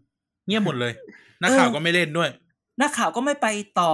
[0.48, 0.94] เงียบหมดเลย
[1.42, 2.30] นักข่าวก็ไม่เล่นด้วย
[2.82, 3.48] นักข่าวก็ไม่ไป
[3.82, 3.94] ต่อ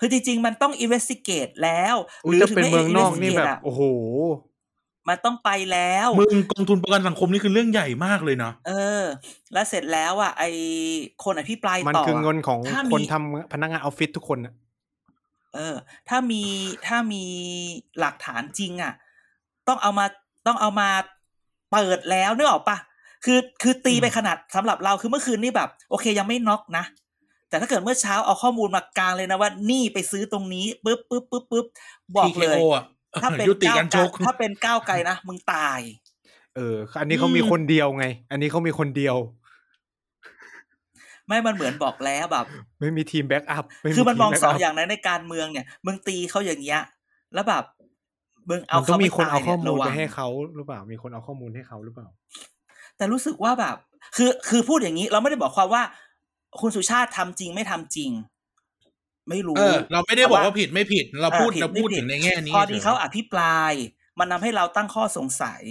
[0.00, 1.96] คือจริง ๆ มันต้อง investigate แล้ว
[2.26, 3.82] อุ๊ยจะเป็นเมืองนอกนี่แบบ investigate อะโอ้โห
[5.08, 8.72] มันต้องไปแล้วมึงกองทุนประกันสังคมนี่คือเรื่องใหญ่มากเลยนะเอ
[9.02, 9.04] อ
[9.52, 10.44] แล้วเสร็จแล้วอะไอ
[11.24, 14.54] คนอภิปรายมันต่อคือเงินของถ้าคนมีทำพนักงานออฟฟิศทุกคนน่ะ
[15.54, 15.76] เออ
[16.08, 16.42] ถ้ามี
[16.86, 17.24] ถ้ามี
[17.98, 18.92] หลักฐานจริงอะ
[19.68, 20.06] ต้องเอามา
[20.46, 20.88] ต้องเอามา
[21.72, 22.76] เปิดแล้วนึกออกปะ
[23.24, 26.84] คือคือตีไปขนาดสำหรับเราคือเมื่อคืนนี่แบบ โอเคยังไม่น็อกนะ
[27.48, 31.66] แต่ถ้าเกิดเมื่อเช้าเอาข้อมูลมากลางเลยนะว่านี่ไปซื้อตรงนี้ปุ๊บปุ๊บปุ๊บปุ๊บ
[32.16, 32.84] บอกเลย TKO อะ
[33.22, 35.80] ถ้าเป็นยุติก้าวการชกถ้าเป็นก้าวไกลนะมึงตาย
[36.56, 39.16] เออ อันนี้เขามีคนเดียวไง อันนี้เขามีคนเดียว
[41.28, 42.46] ไม่มันเหมือนบอกแล้วแบบ
[42.80, 46.80] ไม่มีทีม backup คือมันมองทีสองแบ็กอย่างนั้นในการเมืองเนี่ยมึงตีเขาอย่างเงี้ย
[47.34, 47.64] แล้วแบบ
[48.48, 52.06] มึงเอามันต้อเขางมีไม่คนตาเอายข้อเนี่ยมูลระวัไปงให้เขาหรือเปล่า มีคนเอาข้อมูลให้เขาหรือเปล่า
[52.96, 53.76] แต่รู้สึกว่าแบบ
[54.16, 55.82] คือคือพูดอย่างนี้ เราไม่ได้บอกความว่า
[56.60, 58.10] คุณสุชาติทำจริงไม่ทำจริง
[59.28, 63.72] ไม่รู้ เออ เราไม่ได้บอกว่าผิดไม่ผิด เราพูดออเราพูดไม่ถึงในแง่นี้พอดีฉยๆเขาอภิปราย
[64.18, 65.62] มันทำให้เราตั้งข้อสงสัย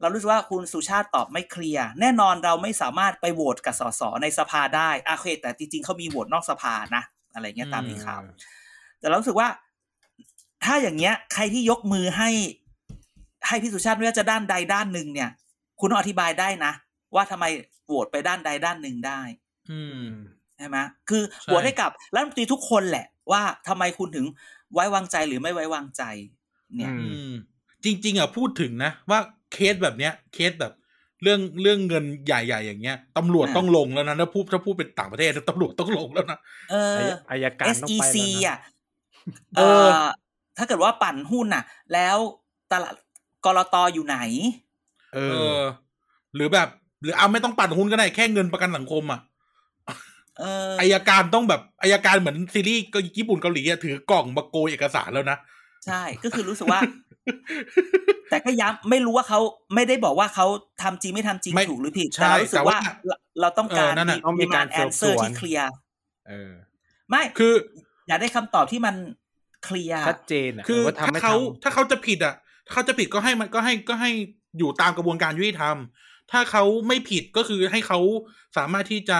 [0.00, 7.02] เรารู้สึกว่าคุณสุชาติตอบไม่เคลียร์แน่นอนเราไม่สามารถไปโหวตกับสสในสภาได้อาเคแต่จริงๆเขามีโหวตนอกสภานะ
[7.34, 8.20] อะไรเงี้ยตามที่ข่าว
[9.00, 9.48] แต่เรารู้สึกว่า
[10.64, 12.30] ถ้าอย่างเงี้ย ใครที่ยกมือให้
[13.46, 15.30] ให้พี่สุชาติไม่ว่าจะด้านใดด้านหนึ่งเนี่ย
[15.80, 16.72] คุณต้องอธิบายได้นะ
[17.14, 17.44] ว่าทำไม
[17.86, 19.20] โหวตไปด้านใดด้านหนึ่งได้
[19.70, 20.06] อืม
[20.58, 20.76] ใช่ไหม
[21.08, 24.26] คือใช่โหวตให้กับรัฐมนตรีทุกคนแหละ ว่าทำไมคุณถึง
[24.72, 26.02] ไว้วางใจหรือไม่ไว้วางใจ
[26.76, 27.34] เนี่ยอืมอืม
[27.84, 29.18] จริง ๆอะพูดถึงนะ ว่า
[29.52, 30.72] เคสแบบเนี้ย เคสแบบ
[31.22, 36.38] เรื่องเรื่องเงินใหญ่ ๆ อย่างเงี้ยตำรวจอ่าต้องลงแล้วนะถ้าพูดถ้าพูดเป็นต่างประเทศตำรวจต้องลงแล้วนะ
[36.70, 36.98] เออ
[37.30, 38.58] อายการต้องไป SEC แล้วนะอะ
[39.56, 39.92] เอเอออ
[40.58, 42.16] ถ้าเกิดว่าปั่นหุ้นน่ะ แล้ว
[42.72, 42.94] ตลาด
[43.44, 44.18] กรตอยู่ไหน
[45.14, 45.60] เอเอออ
[46.34, 46.68] หรือแบบ
[47.02, 49.20] หรือเอาไม่ต้องปั่นหุ้นก็ได้แค่เงินประกันสังคมอะ
[50.38, 55.38] เอออายการต้องแบบอายการเหมือนซีรีส์ก็ญี่ปุ่นเกาหลีอะถือกล่องมาโกยเอกสารแล้วนะ
[55.84, 56.80] ใช่ก็คือรู้สึกว่า
[58.30, 59.40] แต่ก็ย้ำไม่รู้ว่าเขา
[59.74, 60.46] ไม่ได้บอกว่าเขา
[60.82, 65.68] ทำจริงไม่ทำจริงไม่ถูกหรือผิดใช่แต่เรารู้สึกว่าแต่ว่าเราเราต้องการเออนั่นน่ะต้องมีการแอนเซอร์สืบสวนที่เคลียร์
[66.28, 66.52] เออ
[67.10, 67.52] ไม่คือ
[68.08, 68.94] อยากได้คำตอบที่มัน
[69.64, 72.34] เคลียร์ชัดเจนอะคือว่าทำถ้าไม่เขาทำถ้าเขาจะผิดอะ
[72.66, 74.10] ถ้าเขาจะผิดก็ให้มันก็ให้ก็ให้
[74.58, 75.76] อยู่ตามกระบวนการยุติธรรม
[76.30, 77.98] ถ้าเขาไม่ผิดก็คือให้เขา
[78.56, 79.18] สามารถที่จะ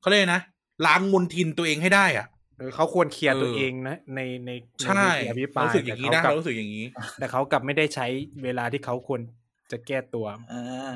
[0.00, 0.42] เขาเรียกนะ
[0.86, 2.26] ล้างมลทินตัวเองให้ได้อะ
[2.60, 4.50] เออเขาควรเคลียร์เออตัวเองนะ ในใน
[4.82, 6.86] ใช่ในที่อภิปรายรู้สึกอย่างนี้นะแต่เขากลับรู้สึกอย่างนี้
[7.18, 8.06] แต่เขากลับไม่ได้ใช้
[8.44, 9.20] เวลาที่เขาควร
[9.72, 10.54] จะแก้ตัวเอ
[10.88, 10.90] อ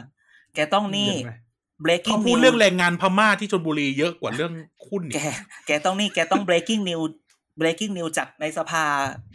[0.54, 4.52] แกต้องนี่เห็นไหมเขา breaking พูด news เรื่องแรงงานพม่าที่ชนบุรีเยอะกว่าเรื่อง
[4.88, 7.12] หุ้นแกอีกแกต้องนี่แกต้อง breaking news
[7.60, 8.84] breaking news จากในสภา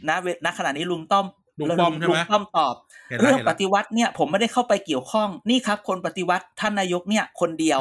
[0.08, 1.26] ณเวณขณะนี้ลุงต้อม
[1.60, 2.76] ลุงป้อมใช่ไหมลุงป้อมตอบ
[3.10, 7.80] เห็นแล้วเรื่องเห็นปแล้วฏิวัติเนี่ยผมไม่ได้เข้าไปเกี่ยวข้อง นี่ครับ คนปฏิวัติท่านนายกเนี่ย คนเดียว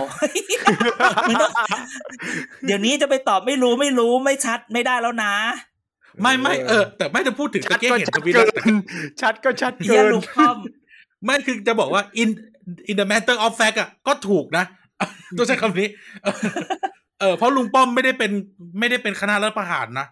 [1.28, 1.52] มึงต้อง
[2.66, 5.32] เดี๋ยวนี้จะไปตอบไม่รู้ไม่รู้ไม่ชัดไม่ได้แล้วนะ
[6.22, 8.74] ไม่ไม่เออ แต่ไม่จะพูดถึงชัตะดเกียก็เห็นชัทดวิตเกิแล้วน
[9.20, 10.56] ชัดก็ชัดเฮีเกิยนลุงป้อม
[11.24, 12.28] ไม่คือจะบอกว่า in
[12.90, 14.64] in the matter of fact อะก็ถูกนะ
[15.38, 15.88] ต้องใช้คำนี้
[16.24, 16.34] เออ
[17.20, 18.32] เออเพราะลุงป้อมไม่ได้เป็น
[18.78, 20.06] ไม่ได้เป็นคณะรัฐประหารนะ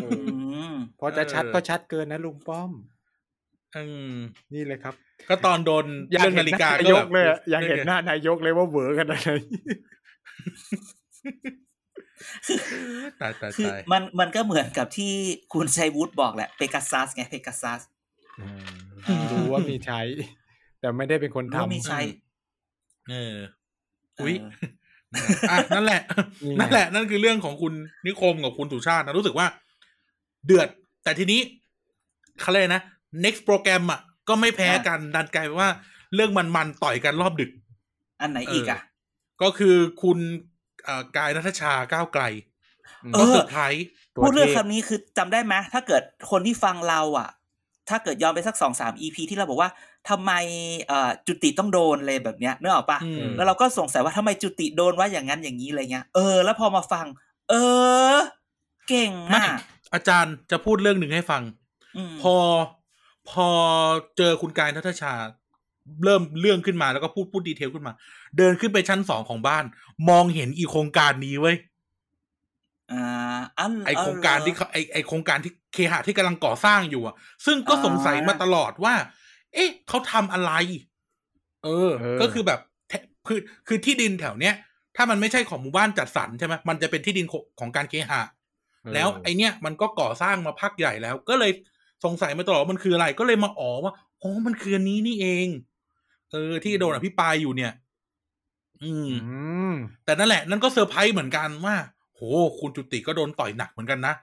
[0.00, 2.70] เออือมพอจะชัดเออก็ชัดเกินนะลุงป้อม
[3.74, 4.14] อืม
[4.54, 4.94] นี่เลยครับ
[5.28, 9.28] ก็ตอนโดนอยากเรื่องเห็นานฬิหกาน้าก็นายแบกบเลยอะอยากเห็นหน้านายกเลยว่าเหวอกันอะไร
[13.20, 15.12] ตายตายคือตายมันมันก็เหมือนกับที่
[15.52, 17.80] คุณชัยวุฒิบอกแหละเปกัสซัสไงเปกัสซัส
[19.32, 20.00] รู้ว่ามีใช้
[20.80, 22.00] แต่ไม่ได้เป็นคนรู้ว่ามีทำใช้
[23.10, 23.36] เออ
[24.22, 26.00] อุ้ยเอออะนั่นแหละ
[26.44, 27.72] นี่ไงนั่นแหละ นั่นคือเรื่องของคุณ
[28.06, 29.46] นิคมกับคุณสุชาตินะรู้สึกว่า
[30.46, 30.68] เดือด
[31.04, 31.40] แต่ทีนี้
[32.40, 32.82] เขาเลยกนะ
[33.24, 35.70] next program อะ ก็ไม่แพ้กันดันกลายเป็นว่า
[36.14, 37.50] เรื่องมันๆต่อยกันรอบดึก
[38.20, 38.80] อันไหนอีกอะ
[39.42, 40.18] ก็คือคุณ
[40.84, 42.22] เอ่อกายนัทชาก้าวไกล
[43.14, 47.30] เออก็อเซอร์ไพรส์ตัวพูดเรื่องทพคำนี้คือจำได้ไหมถ้าเกิดคนที่ฟังเราอะ
[47.90, 49.70] ถ้าเกิดย้อนไปสักสองสามอีพีที่เราบอกว่า
[50.08, 50.32] ทำไม
[50.88, 57.06] เอ่อจุติต้องโดนเลยแบบเนี้ยนึกออกปะอืมแล้วเราก็สงสัยว่าทำไมจุติโดนว่าอย่างนั้นอย่างนี้อะไรเงี้ยเออแล้วพอมาฟัง
[57.50, 57.54] เอ
[58.14, 58.16] อ
[58.88, 59.58] เก่งไม่อะ
[59.94, 61.42] อาจารย์จะพูดเรื่องหนึ่งให้ฟัง
[62.12, 62.36] มพอ
[63.30, 63.48] พอ
[64.16, 65.12] เจอคุณกายนัทชา
[66.04, 67.92] เริ่มเรื่องขึ้นมาแล้วก็พูดพูดดีเทลขึ้นมา
[68.38, 69.64] เดินขึ้นไปชั้นสองของบ้าน
[70.08, 71.56] มองเห็นอีโครงการนี้เว้ย
[72.92, 77.14] อ่าอันไอโครงการที่เอเขาไอไอโครงการที่เคหะที่กำลังก่อสร้างอยู่อะ
[77.46, 78.94] ซึ่งก็สงสัยมาตลอดว่า
[79.54, 80.52] เอ๊ะเขาทำอะไร
[81.64, 82.92] เออเออ ก็คือแบบแท
[83.28, 84.54] คือคือที่ดินแถวเนี้ย
[84.96, 88.22] ถ้ามันไม่ใช่ของหมู่บ้านจัดสรรใช่ไหมมันจะเป็นที่ดินของของการเคหะ
[88.94, 91.52] แล้วไอเนี้ยมันก็ก่อสร้างมาพักใหญ่แล้ว ก็เลย
[92.04, 95.48] สงสัยมาตลอดว่ามันคืออะไร ก็เลยมาอ๋อว่าอ๋อมันคืออันนี้นี่เอง
[96.32, 97.72] เออ ที่โดนอภิปรายอยู่เนี่ย
[98.82, 99.38] อืมอื
[99.70, 101.76] ม แต่นั่นแหละ นั่นก็เซอร์ไพรส์เหมือนกันว่า
[102.14, 102.20] โห
[102.60, 104.14] คุณจุติก็โดนต่อยหนักเหมือนกันนะ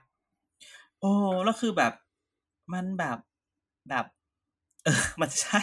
[1.00, 1.12] โอ้
[1.44, 1.92] แล้วคือแบบ
[2.72, 3.18] มันแบบ
[3.88, 4.04] แบบ
[4.84, 5.60] เออ มันใช่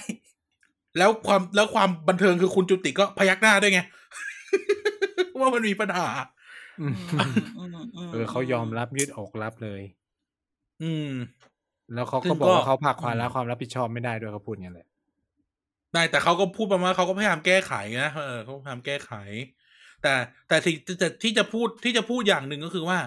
[0.98, 3.82] แล้วความแล้วความบันเทิงคือคุณจุติก็พยักหน้าด้วยไง
[5.39, 6.08] ว่ามันมีปัญหา
[6.82, 6.93] อืม
[7.58, 7.76] อืม
[8.08, 9.82] มเออเขายอมรับยืดอกรับเลย
[10.84, 11.12] อืม
[11.93, 14.88] แล้วเขาซึ่ก็งบอกก็ว่าเขาผลักภาระความรับผิดชอบไม่ได้ด้วยเขาพูดอย่างนั้นแหละ
[15.93, 19.12] ได้แต่เขาก็พูดประมาณว่าเขาก็พยายามแก้ไขนะเออเขาพยายามแก้ไข
[20.02, 20.13] แต่
[20.47, 22.99] แต่สิ่งแต่ที่จะพูดที่จะพูดอย่างหนึ่งก็คือว่า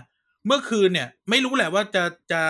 [0.47, 2.43] เมื่อคืนเนี่ย ไม่รู้แหละว่าจะจะ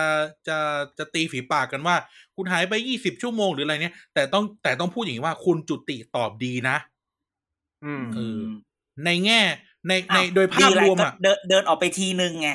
[0.47, 0.57] จะ
[0.97, 1.95] จะตีฝีปากกันว่า
[2.35, 6.77] คุณหายไปยี่สิบชั่วโมงหรืออะไรเนี่ย แต่ต้องแต่ต้องพูดอย่างนี้ว่าคุณจุติตอบดีนะ
[7.85, 8.41] อืมเออ
[9.05, 9.41] ในแง่
[9.87, 12.49] ในในอ้าวโดยภาพดีแหละรวมก็อะเดินเดินออกไปทีนึงไง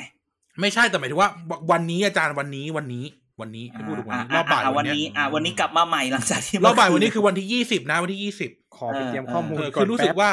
[0.61, 1.31] ไม่ใช่แต่หมายถึงว่า
[1.71, 3.03] วันนี้อาจารย์วันนี้วันนี้
[3.41, 10.31] วันนี้ให้พูดถึงวันนี้รอบบ่ายอะวัวันนเนี้นี้ยอะวันนี้กลับมาใหม่หลังจากที่รอบบ่ายเมื่วันนี้คืคือวันที่ยี่สิบนะวันที่ยี่สิบขอไปเตรียมข้อมูลเออก่คืออนรู้สึกแป๊บว่า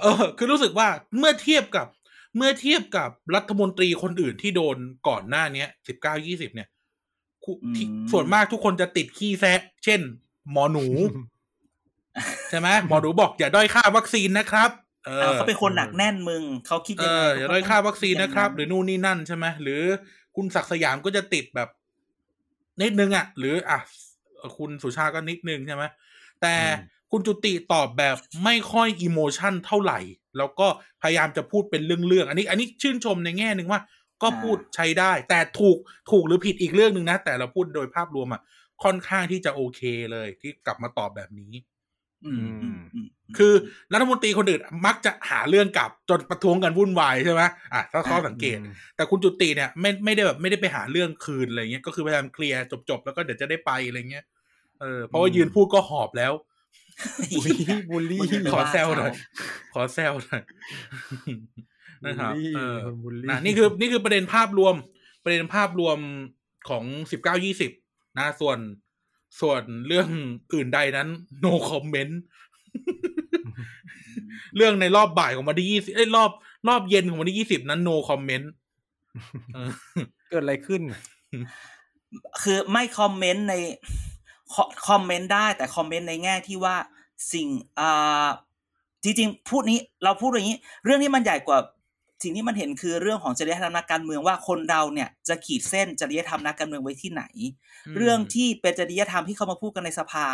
[0.00, 1.86] เออ คือรู้สึกว่าเมื่อเทียบกับ
[2.36, 4.76] เมื่อเทียบกับรัฐมนตรีคนอื่นที่โดน
[5.08, 6.68] ก่อนหน้าเนี้ยสิบเก้ายี่สิบเนี่ย
[7.44, 10.00] คุที่ส่วนมากทุกคนจะติดขี้แซะ เช่น
[10.50, 10.86] หมอหนู
[12.50, 14.70] ใช่ไหมหมอหนูบอกอย่าด้อยค่าวัคซีนนะครับ
[15.06, 19.80] เอออะเขาเป็นคนหนักแน่นมึงเขาคิดเอยังไงออย่าด้อยค่าวัคซีนนะครับหหรืรืออนู่นนี่นั่นใช่ไหมหรือ
[20.36, 21.68] คุณศักดิ์สยามก็จะติดแบบ
[22.82, 23.80] นิดนึงอะ หรืออะ
[24.56, 25.84] คุณสุชาติก็นิดนึงใช่ไหม
[26.40, 26.78] แต่อืม
[27.10, 30.00] คุณจุติตอบแบบไม่ค่อยอิโมชันเท่าไหร่
[30.38, 30.66] แล้วก็
[31.02, 33.80] พยายามจะพูดเป็นเรื่องๆอันนี้ อันนี้ชื่นชมในแง่หนึ่งว่า
[34.22, 35.78] ก็พูดใช้ได้ แต่ถูก
[36.10, 38.40] ถูกหรือผิดอีกเรื่องหนึ่งนะ แต่เราพูดโดยภาพรวมอะ
[38.84, 39.80] ค่อนข้างที่จะโอเค
[40.12, 41.52] เลยที่กลับมาตอบแบบนี้
[42.24, 43.08] อืมอืมอืม
[43.38, 43.52] คือ
[43.92, 47.42] รัฐมนตรีคนอื่นมักจะหาเรื่องกลับจนประท้วงกันวุ่นวายใช่ไหม
[47.74, 48.58] อะถ้าข้อสังเกต
[48.96, 54.24] แต่คุณจุติเนี่ยไม่ไม่ได้แบบไม่ได้ไปหาเรื่องคืนอะไรเงี้ยก็คือพยายามเคลียร์จบๆแล้วก็เดี๋ยวจะได้ไปอะไรเงี้ย
[54.80, 56.32] เออเพราะว่ายืนพูดก็หอบแล้ว
[57.32, 59.12] บูลลี่บูลลี่มึงจะขอว่าแซวหน่อย
[59.70, 60.42] เขาขอแซวหน่อย
[62.06, 64.74] นะครับบูลลี่เออบูลลี่นะนี่คือนี่คือประเด็นภาพรวม
[65.24, 65.98] ประเด็นภาพรวม
[66.68, 67.70] ของสิบเก้ายี่สิบ
[68.18, 68.58] นะส่วน
[69.40, 70.08] ส่วนเรื่อง
[70.54, 71.08] อื่นใดนั้น
[71.44, 72.14] no comment
[74.56, 76.30] เรื่องในรอบบ่ายของวันที่ยี่สิบเอ้ยรอบ
[76.68, 78.46] รอบเย็นของวันที่ยี่สิบนั้น no comment
[79.54, 79.70] เออ
[80.30, 80.82] เกิดอะไรขึ้น
[82.42, 83.54] คือไม่คอมเมนต์ใน
[84.52, 86.76] คอคอมเมนต์ได้แต่คอมเมนต์ในแง่ที่ว่า
[87.32, 87.48] สิ่ง
[87.80, 88.26] อ่า
[89.02, 91.58] จริงๆพูดนี้เราพูดอย่างนี้ เรื่องนี้มันใหญ่กว่า
[92.22, 97.24] สิ่งที่มันเห็นคือเรื่องของจริยธรรมนักการเมืองว่าคนเราเนี่ยจะขีดเส้นจริยธรรมนักการเมืองไว้ที่ไหน
[97.96, 100.26] เรื่องที่เป็นจริยธรรมที่เขามาพูดกันในสภา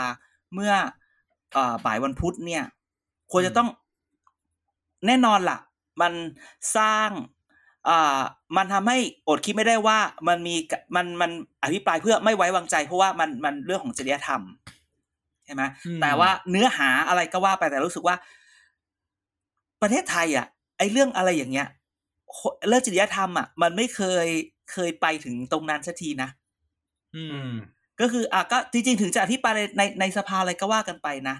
[0.55, 0.73] เมื่อ
[1.57, 2.63] อาบ่ายวันพุธเนี่ย
[3.33, 3.69] ควรจะต้อง
[5.07, 5.59] แน่นอนล่ะ
[6.01, 6.13] มัน
[6.77, 7.11] สร้าง
[7.89, 8.21] อ่า
[8.57, 10.55] มันทำให้อดคิดไม่ได้ว่ามันมี
[10.97, 11.31] มันมัน
[11.63, 14.43] อภิปรายเพื่อไม่ไว้วางใจ เพราะว่ามันมันเรื่องของจริยธรรม
[15.45, 18.17] ใช่ไหมอืมแต่ว่าเนื้อหาอะไรก็ว่าไปแต่รู้สึกว่า
[19.83, 20.47] ประเทศไทยอะ
[20.79, 21.69] ไอ้เรื่องอะไรอย่างเงี้ย
[22.69, 24.27] เรื่องจริยธรรมอะ มันไม่เคย
[24.73, 26.29] เคยไปถึงตรงนั้นสักทีนะ
[27.17, 27.51] อืม
[28.01, 31.37] ก็คืออะก็จริงๆถึงจะอธิบายในในในสภาอะไรก็ว่ากันไปนะ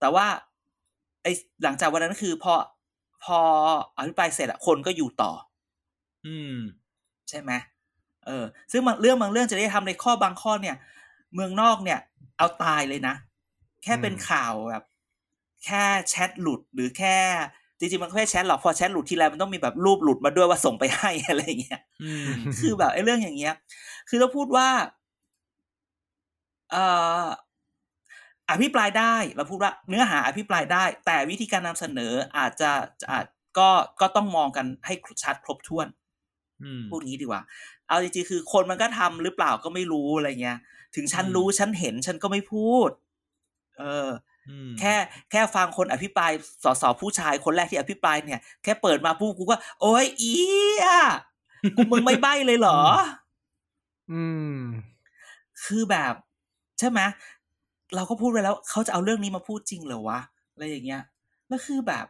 [0.00, 2.54] แต่ว่าไอ้หลังจากวันนั้นคือพอ
[3.24, 3.38] พอ
[3.96, 5.32] อภิปรายเสร็จอะคนก็อยู่ต่อ
[6.24, 6.54] อืม
[7.28, 7.52] ใช่ไหม
[8.26, 10.76] เออ ซึ่งบางเรื่องบางเรื่องจะได้ทำในข้อบางข้อเนี่ย
[11.34, 11.98] เมืองนอกเนี่ย
[12.38, 13.14] เอาตายเลยนะ
[13.82, 14.84] แค่เป็นอืมข่าวแบบ
[15.64, 17.16] แค่แชทหลุดหรือแค่
[17.78, 23.54] จริงๆมันก็แค่แชทหรอกพอแชทหลุดทีไรมันต้องมีแบบรูปหลุดมาด้วยว่าส่งไปให้อะไรอย่างเงี้ยอืมคือแบบไอ้เรื่องอย่างเงี้ย
[24.08, 24.68] คือเราพูดว่า
[26.70, 26.84] เอ่
[27.24, 27.26] อ
[28.50, 32.70] อภิปรายได้เราพูดว่าเนื้อหาอภิปรายได้ แต่วิธีการนำเสนออาจจะ
[33.10, 33.26] อาจ
[33.58, 33.68] ก็
[34.00, 35.86] ก็ต้องมองกันให้ชัดครบถ้วน
[36.62, 37.42] อืมพูดงี้ดีกว่า
[37.88, 40.58] เอาจริงๆคือคนมันก็ทำหรือเปล่าก็ไม่รู้อะไรเงี้ย
[40.96, 42.90] ถึงฉันอืมรู้ฉันเห็นฉันก็ไม่พูด
[43.78, 44.08] เออ
[44.48, 44.94] อืมแค่
[45.30, 46.32] แค่ฟังคนอภิปราย
[46.64, 50.34] สสผู้ชายคนแรกที่อภิปรายเนี่ย แค่เปิดมาปุ๊บกูก็ โอ้ยอี
[50.84, 51.02] อะ
[51.76, 52.80] กูมึงไม่ใบ้เลยเหรอ
[54.12, 54.22] อื
[54.58, 54.60] ม
[55.64, 56.14] คือแบบ
[56.78, 57.00] ใช่ไหม
[57.94, 60.20] เราก็พูดไปแล้วเขาจะเอาเรื่องนี้มาพูดจริงเหรอวะ
[60.52, 61.02] อะไรอย่างเงี้ย
[61.48, 62.06] แล้วคือแบบ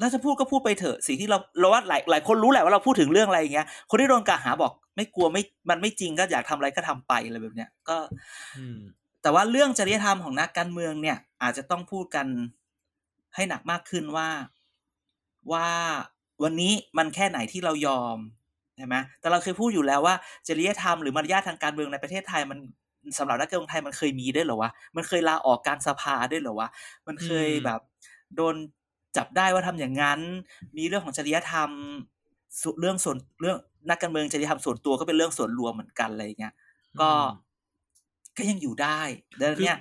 [0.00, 7.96] เราจะพูดก็พูดไปเถอะสิ่งที่เราเราว่าหลายหลายคนรู้แหละว่าเราพูดถึงเรื่องอะไรอย่างเงี้ย คนที่โดนกล่าวหาบอก ไม่กลัวไม่มันไม่จริงก็อยากทำอะไรก็ทำไปอะไรแบบเนี้ยก็
[8.56, 8.78] อืม
[9.22, 12.26] แต่ว่าเรื่องจริยธรรมของนักการเมืองเนี่ย อาจจะต้องพูดกัน
[13.34, 14.28] ให้หนักมากขึ้นว่า
[15.52, 15.68] ว่า
[16.42, 18.18] วันนี้มันแค่ไหนที่เรายอม
[18.76, 20.14] ใช่ไหมแต่เราเคยพูดอยู่แล้วว่า
[20.48, 22.58] จริยธรรมหรือมารยาททางการเมืองในประเทศไทยมัน
[23.18, 26.68] สำหรับนักการเมืองไทยมันเคยมีด้วยเหรอวะ มันเคยลาออกกลารสภาด้วยเหรอวะ
[27.06, 27.80] มันเคยอืมแบบ
[28.36, 28.54] โดน
[29.16, 30.20] จับได้ว่าทำอย่างนั้น
[30.76, 31.70] มีเรื่องของจริยธรรม
[32.60, 33.58] ส่วนเรื่องส่วนเรื่อง
[33.90, 36.54] นักการเมืองจริยธรรมส่วนตัวก็เป็นเรื่องส่วนรวมเหมือนกันอะไรอย่างเงี้ย
[37.00, 37.10] ก็
[38.36, 39.00] ก็ยังอยู่ได้
[39.38, 39.78] ดังนั้นเนี่ย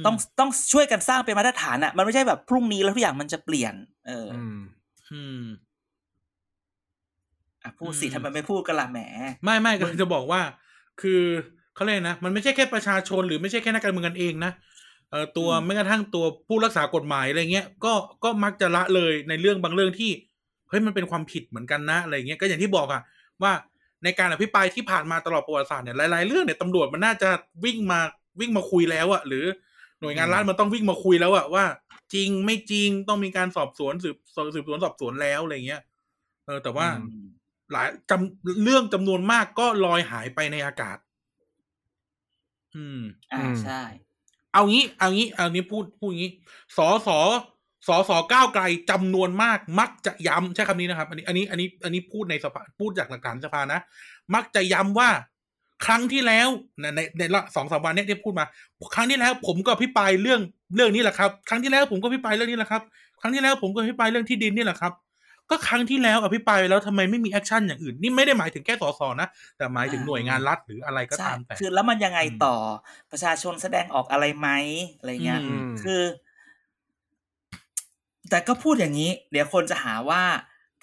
[0.00, 3.74] มต้องต้องช่วยกันสร้างเป็นมาตรฐานอะมันไม่ใช่แบบพรุ่งนี้แล้วทุกอย่างมันจะเปลี่ยน
[4.06, 4.58] เออออืม
[5.10, 5.42] อืม
[7.62, 9.00] อะพูดสิอืมทำไมไม่พูดกันล่ะแหม
[9.44, 10.40] ไม่ไม่ก็จะบอกว่า
[11.00, 11.22] คือ
[11.74, 14.52] เขาเรียกนะ มันไม่ใช่แค่ประชาชนหรือไม่ใช่แค่นักการเมืองกันเองนะ
[15.10, 17.92] เออตัวอืมแม้กระทั่งตัวผู้รักษากฎหมายอะไรเงี้ยก็
[18.24, 20.10] ก็มักจะละเลยในเรื่องบางเรื่องที่
[20.68, 23.02] เฮ้ยมันเป็นความผิดเหมือนกันนะอะไรเงี้ยก็อย่างที่บอกอะ
[23.42, 23.52] ว่า
[24.04, 27.30] ในการอภิปรายที่ผ่านมาตลอดประวัติศาสตร์เนี่ยหลาย ๆ เรื่องเนี่ยตำรวจมันน่าจะ
[27.64, 28.00] วิ่งมา
[28.40, 29.44] วิ่งมาคุยแล้วอะหรือ
[30.00, 31.64] หน่วยงานรัฐมันต้องวิ่งมาคุยแล้วอะว่า
[32.14, 34.16] จริงไม่จริงต้องมีการสอบสวนสืบ
[34.54, 35.82] สืบสวนสอบสวนแล้วอะไรเงี้ย
[36.46, 37.06] เออแต่ว่าอืม
[37.72, 40.96] หลายจำเรื่องจำนวนมากก็ลอยหายไปในอากาศ
[42.76, 43.00] อืม
[43.32, 43.82] อ่าอืมใช่
[44.52, 46.32] เอางี้ เอางี้ เอานี้พูดพูดอย่างนี้
[46.76, 47.18] สอสอ
[47.88, 53.80] สอสอก้าวไกลจำนวนมาก มักจะย้ำใช้คำนี้นะครับ อันนี้ อันนี้ อันนี้ อันนี้พูดในสภาพูดจากหลักฐานสภานะ
[54.34, 55.10] มักจะย้ำว่า
[55.84, 56.48] ครั้งที่แล้ว
[56.80, 58.46] ในในในละสองสามวันเนี้ยที่พูดมา
[58.94, 60.40] ครั้งที่แล้ว ผมก็อภิปรายเรื่อง
[60.74, 62.82] เรื่องนี้แหละครับ ครั้งที่แล้วผมก็อภิปรายเรื่องนี้แหละครับ
[63.20, 64.92] ครั้งที่แล้วผมก็อภิปรายเรื่องที่ดินนี่แหละครับ
[65.50, 69.00] ก็ครั้งที่แล้วอภิปรายไปแล้วทำไมไม่มี action อย่างอื่น นี่ไม่ได้หมายถึงแค่สส.
[69.20, 72.56] นะ แต่หมายถึงหน่วยงานรัฐหรืออะไรก็ใช่ตามแต่คือแล้วมันยังไงต่อ
[73.12, 74.48] ประชาชนแสดงออกอะไรไหม
[74.98, 76.02] อะไรเงี้ยอืมคือ
[78.30, 80.22] แต่ก็พูดอย่างนี้ เดี๋ยวคนจะหาว่า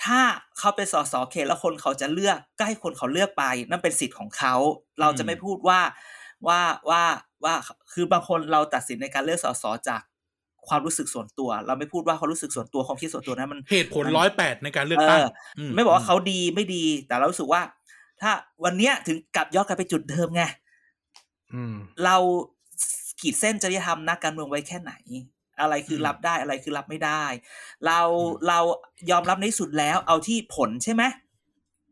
[0.04, 0.20] ถ้า
[0.58, 4.56] เขาเป็นสสเขตแล้วคนเขาจะเลือกก็ให้คนเขาเลือกไป นั่นเป็นสิทธิ์ของเขา
[5.00, 5.80] เราจะไม่พูดว่า
[6.48, 7.04] ว่าว่า
[7.44, 7.56] ว่า
[7.94, 10.02] คือบางคนเราตัดสินในการเลือกสสจาก
[10.70, 15.20] ความรู้สึกส่วนตัว เราไม่พูดว่าความรู้สึกส่วนตัวความคิดส่วนตัวนั้นมันเหตุผลร้อยแปดในการเลือกตั้ง
[15.58, 17.62] เออไม่บอกว่าเขาดีไม่ดี แต่เรารู้สึกว่า
[18.22, 18.32] ถ้า
[18.64, 20.44] วันเนี้ยถึงกลับย้อนกลับไปจุดเดิมไง
[21.54, 22.16] อืมเรา
[23.20, 24.94] ขีดเส้นจริยธรรมนักการเมืองไว้แค่ไหน
[25.62, 27.24] อะไรคือรับได้อะไรคือรับไม่ได้
[27.86, 28.00] เรา
[28.48, 28.60] เรา
[29.12, 31.04] ยอมรับในที่สุดแล้ว เอาที่ผลใช่ไหม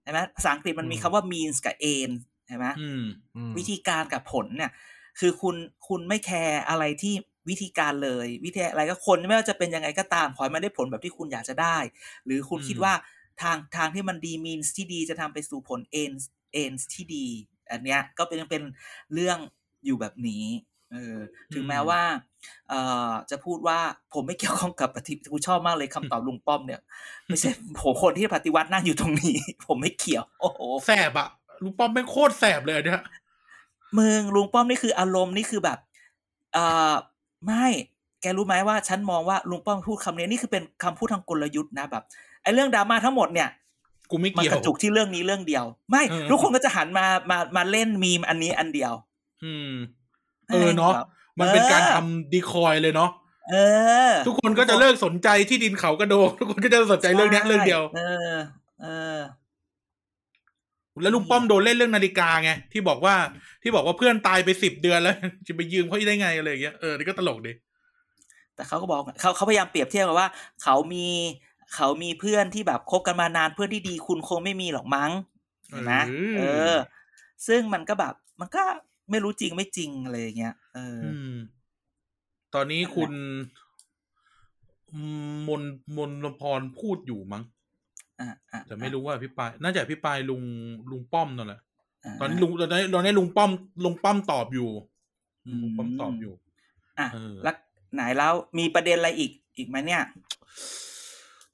[0.04, 2.12] ใช่ไหมภาษาอังกฤษมันมีคำว่า means กับ aim
[2.48, 3.04] ใช่ไหมอืม
[3.36, 4.72] อืมวิธีการกับผลเนี่ย
[5.20, 5.56] คือคุณ
[5.88, 7.14] คุณไม่แคร์อะไรที่
[7.50, 11.78] วิธีการเลย วิธีอะไรก็คนไม่ว่าจะเป็นยังไงก็ตามขอให้มันได้ผลแบบที่คุณอยากจะได้
[12.26, 12.93] หรือคุณอืมคิดว่า
[13.41, 16.24] ทางทางที่มันดี means ที่ดีจะทำไปสู่ผล ends
[16.64, 17.28] ends ที่ดี
[17.72, 18.64] อันเนี้ยก็เป็นเป็น
[19.14, 19.38] เรื่อง
[19.86, 20.45] อยู่แบบนี้
[20.91, 21.18] เออ
[21.54, 22.02] ถึงแม้ว่า
[22.70, 22.80] เอ่
[23.10, 23.80] อจะพูดว่า
[24.14, 26.82] ผมไม่เกี่ยวข้องกับปฏิกูชอบมากเลยคำตอบลุงป้อมเนี่ย
[27.28, 31.30] ไม่ใช่ผมคนที่ปฏิวัตินั่งอยู่ตรงนี้ ผมไม่เกี่ยว โอ้โหแสบอะ
[31.64, 33.04] ลุงป้อมไม่งโคตรแสบเลยอันเนี่ย
[33.98, 35.80] มึงลุงป้อมนี่คืออารมณ์นี่คือแบบ
[36.54, 36.93] เอ่อ
[37.46, 37.66] ไม่
[38.22, 42.04] แกรู้ไหมว่าฉันมองว่าลุงป้อมพูดคำนี้นี่คือเป็นคำพูดทางกลยุทธ์นะแบบ
[42.44, 43.50] ไอ้เรื่องดราม่าทั้งหมดเนี่ย
[44.12, 48.94] กูไม่มันเกี่ยกวระจุกที่เรื่องนี้เรื่องเดียว ไม่เออทุกคนก็จะหันมามามาเล่นมีมอันนี้อันเดียว
[49.44, 49.72] อืม
[50.50, 50.94] เออเนาะ
[51.40, 53.10] มันเป็นการทำดีคอยเลยเนาะ
[53.50, 53.56] เอ
[54.10, 58.02] อ ทุกคนก็จะเลิกสนใจที่ดินเขากระโดงทุกคนก็จะสนใจเรื่องเนี้ยเรื่องเดียว เอ
[58.34, 58.36] อ
[58.82, 59.18] เออ
[61.02, 63.16] แล้วลุงป้อมโดนเล่นเรื่องนาฬิกาไงที่บอกว่า
[63.64, 65.16] ที่บอกว่าเพื่อนตายไปสิบเดือนแล้ว
[65.48, 67.52] จะไปยืมเขาได้ไงอะไรอย่างเงี้ยเออนี่ก็ตลกดี
[68.56, 70.30] แต่เขาก็บอกเขาเขาพยายามเปรียบเทียบกับว่า
[70.64, 71.08] เขามี
[71.76, 75.12] เขามีเพื่อนที่แบบคบกันมานานเพื่อนที่ดีคุณคงไม่มีหรอกมั้ง
[75.70, 75.93] เห็นไหม
[76.38, 76.41] เอ
[76.74, 76.76] อ
[77.48, 78.64] ซึ่งมันก็แบบมันก็
[79.10, 81.34] ไม่รู้จริงไม่จริงอะไรอย่างเงี้ยเออออืม
[82.54, 83.12] ตอนนี้คุณ
[85.48, 85.62] มน
[85.98, 87.57] มนพรพูดอยู่มั้งอะอะ
[88.68, 90.41] แต่ไม่รู้ว่าพี่ปายน่าจะพี่ปายลุง
[90.91, 93.51] ลุงป้อมนั่นแหละะตอนนี้ลุงตอนนี้ตอนนี้ลุงป้อม
[93.86, 94.70] ลุงป้อมตอบอยู่
[95.45, 96.34] อืมลุงป้อมตอบอยู่
[96.99, 97.55] อะเออแล้ว
[97.93, 100.03] ไหนแล้วมีประเด็นอะไรอีกอีกไหมเนี่ย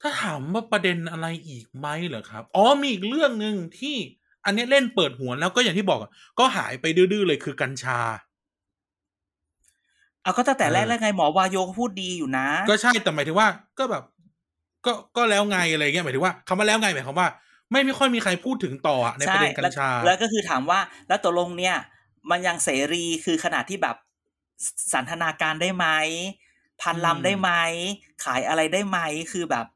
[0.00, 3.96] ถ้าถามว่าประเด็นอะไรอีกไหมเหรอครับ อ๋อมีอีกเรื่องหนึ่งที่
[4.44, 8.00] อันเนี้ยเล่นเปิดหัวแล้วก็อย่างที่บอกอะก็หายไปดื้อๆเลยคือกัญชา
[10.22, 13.48] เอาก็ตั้งแต่แรกเออแล้วไงหมอวายโยก็พูดดีอยู่นะ ก็ใช่แต่หมายถึงว่า
[13.78, 14.02] ก็แบบ
[14.86, 17.28] ก็ก็แล้วไงอะไรเงี้ยหมายถึงว่าคำว่าแล้วไงหมายความว่า
[17.70, 21.76] ไม่ไม่ค่อยมีใครพูดถึงต่ออะในประเด็นกัญชาแล้วแล้วก็คือถามว่าแล้วตกลงเนี่ย
[22.30, 23.96] มันยังเสรีคือขนาดที่แบบ
[24.92, 25.86] สันทนาการได้ไหม
[26.82, 27.50] พันอืมลำได้ไหม
[28.24, 28.98] ขายอะไรได้ไหม
[29.32, 29.66] คือแบบ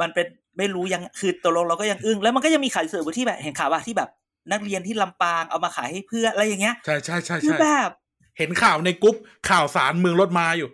[0.00, 0.26] มันเป็น
[0.58, 4.10] ไม่รู้ยังคือตกลงเราก็ยังอึ้งแล้วมันก็ยังมีขายสื่อที่แบบเห็นข่าวว่าที่แบบ
[4.52, 7.90] นักเรียนที่ลำปางเอามาขายให้เพื่อนอะไรอย่างเงี้ยใช่ใช่ใช่คือใช่แบบ
[8.38, 9.16] เห็นข่าวในกรุ๊ป
[9.50, 10.68] ข่าวสารเมืองรถมาอยู่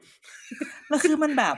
[0.89, 1.55] แล้วคือมันแบบ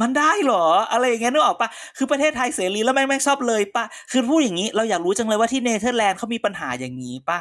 [0.00, 7.38] มันได้เหรอ อะไรอย่างเงี้ยนึกออกปะคือประเทศไทยเสรีแล้วแม่งแม่งชอบเลยปะคือพูดอย่างนี้เราอยากรู้จังเลยว่าที่เนเธอร์แลนด์เขามีปัญหาอย่างนี้ปะ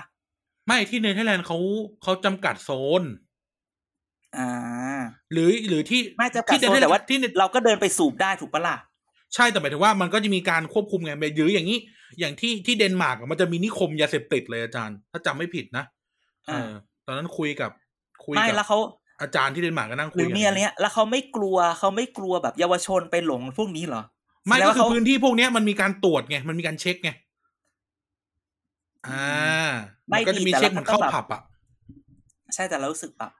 [0.68, 1.58] ไม่ที่เนเธอร์แลนด์เขา
[2.04, 2.70] เขาจำกัดโซ
[3.02, 3.04] น
[4.38, 4.50] อ่า
[5.34, 8.78] หรือหรือที่ไม่จำกัดที่โซนแต่ว่าที่เนเราก็เดินไปสูบได้ถูกปะล่ะ
[9.36, 11.80] ใช่แต่หมายถึงว่ามันก็จะมีการควบคุมไงหรืออย่างนี้
[12.20, 15.84] อย่างที่ที่เดนมาร์กอะมันจะมีนิคมยาเสพติดเลยอาจารย์ ถ้าจำไม่ผิดนะ
[16.48, 16.72] เออ่าอ
[17.06, 17.72] ตอนนั้นคุยกับ
[18.26, 18.80] คุยไม่กัแล้วเขา
[19.22, 24.04] อาจารย์ที่เดนมาร์กก็นั่งหคุยรือกัมีอะไรเนี้ยแล้วเขาไม่กลัวเขาไม่กลัวแบบเยาวชนไปหลงพวกนี้เหรอ
[24.48, 27.12] ไม่แสดงก็ว่าคือเขาพื้นที่พวกเนี้ยมันมีการตรวจไงมันมีการเช็คไง
[29.08, 29.72] อ่า
[30.10, 31.42] ไม่มันก็จะมีดีแต่เช็คเราเหมือนก็เข้าแบบผับอะ
[32.54, 33.32] ใช่แต่เรารู้สึกแบบ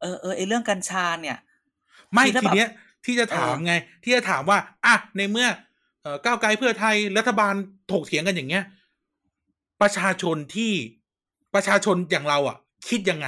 [0.00, 1.38] เออเออไอเรื่องกัญชาเนี่ย
[2.14, 2.68] ไม่คือถ้าทีแบบเนี้ย
[3.06, 5.48] ที่จะถามเออไง ที่จะถามว่าอะในเมื่อ
[6.02, 7.54] เอ่อก้าวไกลเพื่อไทยรัฐบาล
[7.92, 8.64] ถกเถียงกันอย่างเงี้ย
[9.82, 10.72] ประชาชนที่
[11.54, 12.56] ประชาชนอย่างเราอะ
[12.88, 13.26] คิดยังไง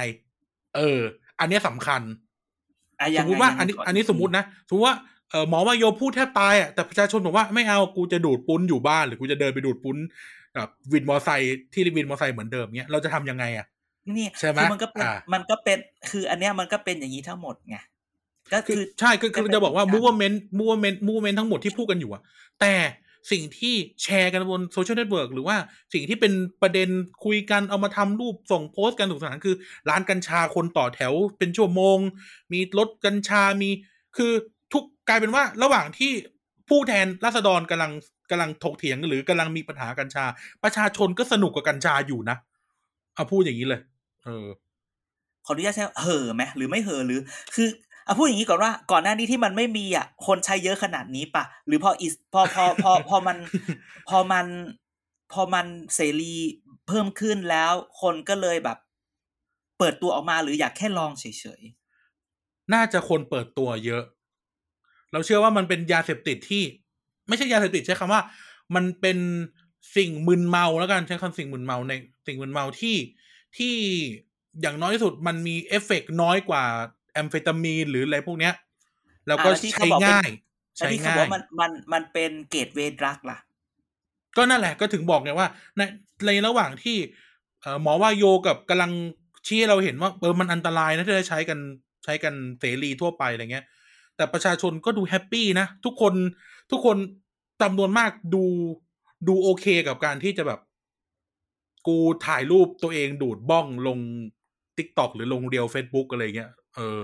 [0.77, 1.01] เออ
[1.39, 2.01] อันเนี้ยสำคัญ
[2.99, 4.97] อะสยัมงมไงติว่ายังไงอันนี้ก่อันนี้สมมตินะสมมติว่า
[5.29, 9.97] เออหมอวายโยพูดแทบตายอะแต่ประชาชนบอกว่าไม่เอากูจะดูดปุ้นอยู่บ้านหรือกูจะเดินไปดูดปุ้น
[10.57, 13.65] กับวินมอไซค์ที่วินมอไซค์เหมือนเดิมเนี้ยเราจะทำยังไงอะ
[14.17, 15.77] นี่ใช่ไหมคือมันก็เป็นอ่ามันก็เป็น
[16.09, 17.77] คืออันเนี้ยมันก็เป็นอย่างนี้ทั้งหมดไง
[18.53, 22.21] ก็คือคือใช่คือคือก็เป็นจะบอกว่าการ movement movement movement ทั้งหมดที่พูดกันอยู่อะ
[22.61, 22.73] แต่
[23.31, 25.57] สิ่งที่แชร์กันบน social network หรือว่า
[25.93, 26.89] สิ่งที่เป็นประเด็น
[27.25, 29.55] คุยกันเอามาทำรูปส่งโพสต์กันสนุกสนานคือ
[29.89, 31.97] ร้านกัญชาคนต่อแถวเป็นชั่วโมง
[32.53, 33.69] มีรถกัญชามี
[34.17, 34.31] คือ
[34.73, 36.11] ทุกกลายเป็นว่าระหว่างที่
[36.69, 37.91] ผู้แทนราษฎรกำลัง
[38.31, 40.25] กำลังถกเถียงหรือกำลังมีปัญหากัญชา
[40.63, 42.37] ประชาชนก็สนุกกับกัญชาอยู่นะ
[43.15, 43.81] เอาพูดอย่างนี้เลย
[44.23, 44.47] เออ
[45.45, 47.19] ขออนุญาตใช้เห่อไหมหรือไม่เห่อหรือ
[47.55, 47.67] คือ
[48.07, 53.37] อาพูดอย่างนี้ก่อนว่าก่อนหน้านี้ที่มันไม่มีอะคนใช้เยอะขนาดนี้ปะหรือพออิสพอพอพอพอมัน
[54.09, 54.45] พอมัน
[55.33, 56.35] พอมันเสรี
[56.87, 58.77] เพิ่มขึ้นแล้ว คนก็เลยแบบ
[59.77, 61.25] เปิดตัวออกมาหรืออยากแค่ลองเฉ
[61.59, 64.03] ยๆ น่าจะคนเปิดตัวเยอะ
[65.11, 66.63] เราเชื่อว่ามันเป็นยาเสพติดที่
[67.27, 68.21] ไม่ใช่ยาเสพติดใช้คำว่า
[68.75, 69.17] มันเป็น
[69.97, 71.93] สิ่งมึนเมาแล้วกันใช้คำสิ่งมึนเมาใน
[72.27, 72.95] สิ่งมึนเมาที่
[73.57, 73.73] ที่
[74.61, 76.65] อย่างน้อยที่สุดมันมีเอฟเฟกต์น้อยกว่า
[77.15, 78.53] แอมเฟตามีนหรืออะไรพวกเนี้ย
[79.27, 83.37] แล้วก็อ่าแล้วที่ใช้เขาบอกเป็นง่ายๆแล้วใช้ที่เขาง่าบอยกว่ามันมันมันเป็น gateway drug ล่ะ
[84.37, 85.47] ก็นั่นแหละก็ถึงบอกไงว่า
[85.77, 85.81] ใน
[86.25, 86.97] ในระหว่างที่
[87.61, 88.91] เอ่อหมอวาโยกับกำลัง
[89.47, 91.59] ชี้ให้เราเห็นว่าเออมันอันตรายนะที่จะใช้กัน
[92.03, 93.65] ใช้กันเสรีทั่วไปอะไรเงี้ย
[94.15, 96.13] แต่ประชาชนก็ดู happy นะ ทุกคน
[96.71, 96.97] ทุกคน
[97.61, 98.43] จำนวนมากดู
[99.27, 100.59] ดูโอเคกับการที่จะแบบ
[101.87, 103.99] กูถ่ายรูปตัวเองดูดบ้องลง
[104.77, 107.01] t ิ k t o k หรือลงเรียว Facebook อะไรเงี้ย เออ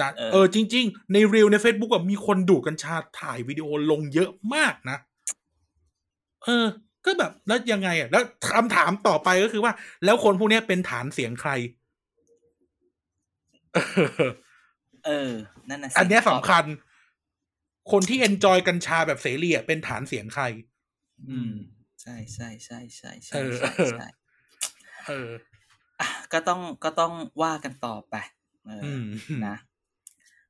[0.00, 4.98] จะเออเออจริง ๆ ในเรียวใน Facebook แบบมีคนดูดกัญชาถ่ายวิดีโอลงเยอะมากนะ
[6.44, 6.66] เออ
[7.04, 9.72] ก็แบบแล้วยังไงอะ แล้วคำถามต่อไปก็คือว่า
[10.04, 11.50] แล้วคนพวกเนี้ยเป็นฐานเสียงใคร
[15.06, 15.32] เออ
[15.68, 16.64] นั่นน่ะสิอันเนี้ยสำคัญ
[17.92, 20.44] คนที่เอนจอยกัญชาแบบเสรีอะเป็นฐานเสียงใคร
[21.28, 21.52] อืม
[22.02, 24.06] ใช่ใช่ใช่ใช่ใช่เออใช่ใช่
[25.08, 25.30] เออ
[26.00, 28.41] อะก็ต้องก็ต้องว่ากันต่อไปเออออืม
[29.46, 29.56] นะ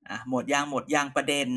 [0.08, 1.48] อะหมดยางหมดยางประเด็น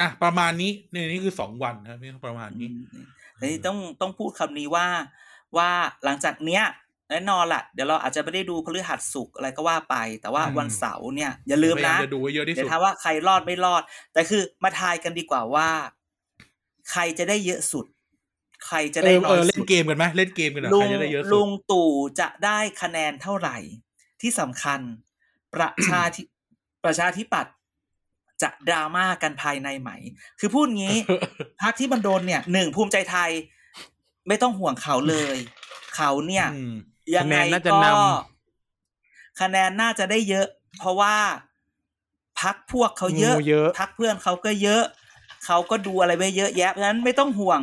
[0.00, 3.06] อะประมาณนี้ในนี้คือสองวันนะครับนี่ประมาณนี้อืม
[3.36, 4.86] แต่ที่ต้องต้องพูดคำนี้ว่า
[5.56, 5.70] ว่า
[6.04, 6.64] หลังจากเนี้ย
[7.10, 13.82] แน่นอนละเดี๋ยวเราอาจจะไม่ได้ดูพฤหัสสุกร์อะไรก็ว่าไป แต่ว่าอืมวันเสาร์เนี่ย อย่าลืมพยายานะจะดูไว้เยอะที่เดี๋ยสุวดถามว่าใครรอดไม่รอด
[14.12, 15.68] แต่คือมาทายกันดีกว่าว่า
[16.90, 17.86] ใครจะได้เยอะสุด
[18.66, 23.56] ใครจะเอได้อน้เออยอเล่สุนดเกมกันไหมเล่นเกมกันเหรอลุใครงจะได้เยอะสุลุดงตู่จะได้คะแนนเท่าไหร่
[24.20, 24.80] ที่สำคัญ
[25.56, 26.22] ประชาธิ
[26.84, 27.52] ประชาธิปัตย์
[28.42, 29.90] จะดราม่ากันภายในไหม
[30.40, 30.96] คือพูดงี้
[31.62, 33.30] พักที่มันโดนเนี่ยหนึ่งภูมิใจไทย
[34.28, 35.36] ไม่ต้องห่วงเขาเลย
[35.96, 36.74] เขาเนี่ยอืม
[37.16, 37.96] ยังไงคะแนนน่าจะก็น
[39.40, 40.46] คะแนนน่าจะได้เยอะ
[40.78, 41.16] เพราะว่า
[42.40, 44.84] พักพวกเขาเยอะงูเยอะพักเพื่อนเขาก็เยอะ
[45.46, 47.60] เขาก็ดูอะไรไว้เยอะแยะเพราะฉะนั้นไม่ต้องห่วง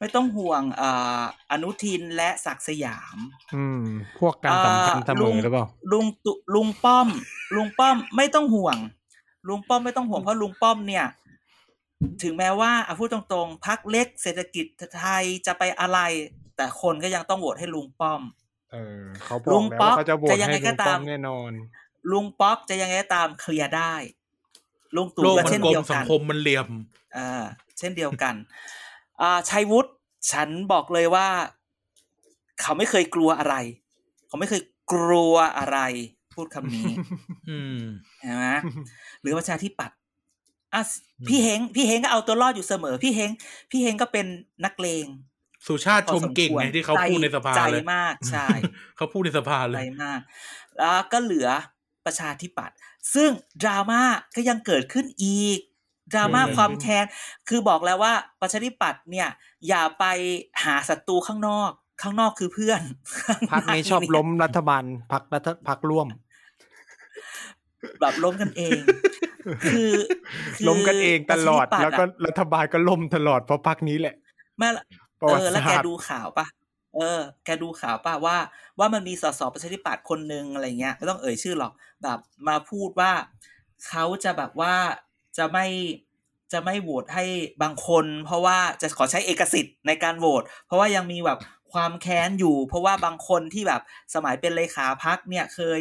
[0.00, 3.16] ไม่ต้องห่วงอ่าอนุทินและศักดิ์สยาม
[3.54, 3.84] อืม
[4.18, 7.08] พวกกันสำคัญเสมอหรือเปล่าลุงตุลุงป้อม
[7.56, 8.78] ลุงป้อมไม่ต้องห่วง
[9.48, 11.06] ลุงป้อมไม่ต้องห่วงเพราะลุงป้อมเนี่ย
[12.22, 14.66] ถึงแม้ว่าอะพูดตรงๆพักเล็กเศรษฐกิจ
[14.98, 15.98] ไทยจะไปอะไร
[16.56, 18.20] แต่คนก็ยังต้องโหวตให้ลุงป้อม
[18.72, 21.52] เออเขาบลุอกงแล้วป๊อกว่าเขาจะโหวตจะยังให้ไงก็ลุงป้อตามมแน่นอน
[22.12, 23.94] ลุงป๊อกจะยังไงก็ตามเคลียร์ได้
[24.96, 26.68] ลุงตู่โลกก็มันเช่นกลเดีมยวสักังนคมมันเหลี่ยม
[27.16, 27.44] อ่า
[27.78, 28.38] เช่นเดียวกันอ่า
[29.50, 29.90] ชัยวุฒิ
[30.32, 31.28] ฉันบอกเลยว่า
[32.60, 33.54] เขาไม่เคยกลัวอะไร
[34.28, 34.62] เขาไม่เคย
[34.92, 35.78] กลัวอะไร
[36.34, 36.90] พูดคำนี้
[37.50, 37.78] อืม
[38.20, 38.46] ใช่ไหม
[39.20, 39.96] หรือประชาธิปัตย์
[40.74, 40.82] อะ
[41.28, 43.30] พี่เฮงพี่เฮงก็เอาตัวรอดอยู่เสมอ พี่เฮง
[43.70, 44.26] พี่เฮงก็เป็น
[44.64, 45.06] นักเลง
[45.66, 48.46] สุชาติชมเก่งไงที่เขาพูดในสภาใจเลยมากใช่
[48.96, 50.20] เขาพูดในสภาเลใจยมาก
[50.78, 51.48] แล้วก็เหลือ
[52.06, 52.76] ประชาธิปัตย์
[53.14, 53.30] ซึ่ง
[53.62, 54.02] ดราม่า
[54.36, 55.58] ก็ยังเกิดขึ้นอีก
[56.14, 57.04] ดราม่าอืมความแค้น
[57.48, 59.28] คือบอกแล้วว่าประชาธิปัตย์เนี่ย
[59.68, 60.04] อย่าไป
[60.64, 61.70] หาศัตรูข้างนอก
[62.02, 62.80] ข้างนอกคือเพื่อน
[63.50, 66.06] พักนี้ชอบล้มรัฐบาลพักรัฐพักร่วม
[68.00, 68.78] แบบล้มกันเอง
[69.72, 69.92] คือ
[70.56, 74.14] คือล้มกันเองตลอดประชาธิปัตย์ะแล้วก็รัฐบาลก็ล่มตลอดเพราะพักนี้แหละ
[74.58, 74.84] แม่ละ
[75.20, 76.46] ประเอวัติอแล้วแกศาสตร์ดูข่าวปะ
[76.96, 78.36] เออ แกดูข่าวปะว่า
[78.78, 83.12] ว่ามันมีสสประชาธิปัตย์คนหนึ่งอะไรเงี้ยไม่ต้องเอ่ยชื่อหรอกแบบมาพูดว่า
[83.88, 84.74] เขาจะแบบว่า
[85.38, 85.66] จะไม่
[86.52, 87.24] จะไม่โหวตให้
[87.62, 91.38] บางคน เพราะว่าจะขอใช้เอกสิทธิ์ในการโหวตเพราะว่ายังมีแบบ
[91.72, 93.82] ความแค้นอยู่ เพราะว่าบางคนที่แบบ
[94.14, 95.80] สมัยเป็นเลขาพักเนี่ยเคย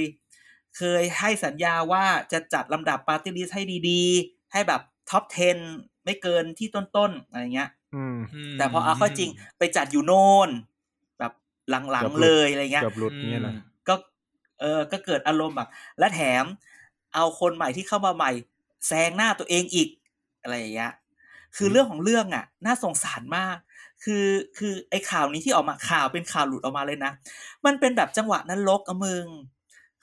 [0.78, 5.24] เคยให้สัญญาว่าจะจัดลำดับ party list ให้ดีๆ ให้แบบ top
[5.66, 8.18] 10 ไม่เกินที่ต้นๆอะไรเงี้ยอืม
[8.58, 10.49] แต่พอเอาเข้าจริงไปจัดอยู่โน่น
[11.20, 11.34] แบบ
[11.70, 13.55] หลังเกือบหลุดๆเลยอะไรเงี้ยเกือบหลุดเนี่ยนะ
[13.88, 13.95] ก็
[14.62, 16.45] เออก็เกิดอารมณ์แบบและแถม
[17.16, 18.32] เอาคนใหม่ที่เข้ามาใหม่
[18.88, 19.89] แซงหน้าตัวเองอีก
[20.41, 20.93] อะไรอย่างเงี้ย
[21.55, 23.57] คือเรื่องของเรื่องอะ น่าสงสารมาก
[24.03, 24.25] คือ
[24.57, 27.11] คือไอ้ข่าวนี้ที่ออกมาข่าวเป็นข่าวหลุดออกมาเลยนะ
[27.65, 29.25] มันเป็นแบบจังหวะนั้นลกอะมึง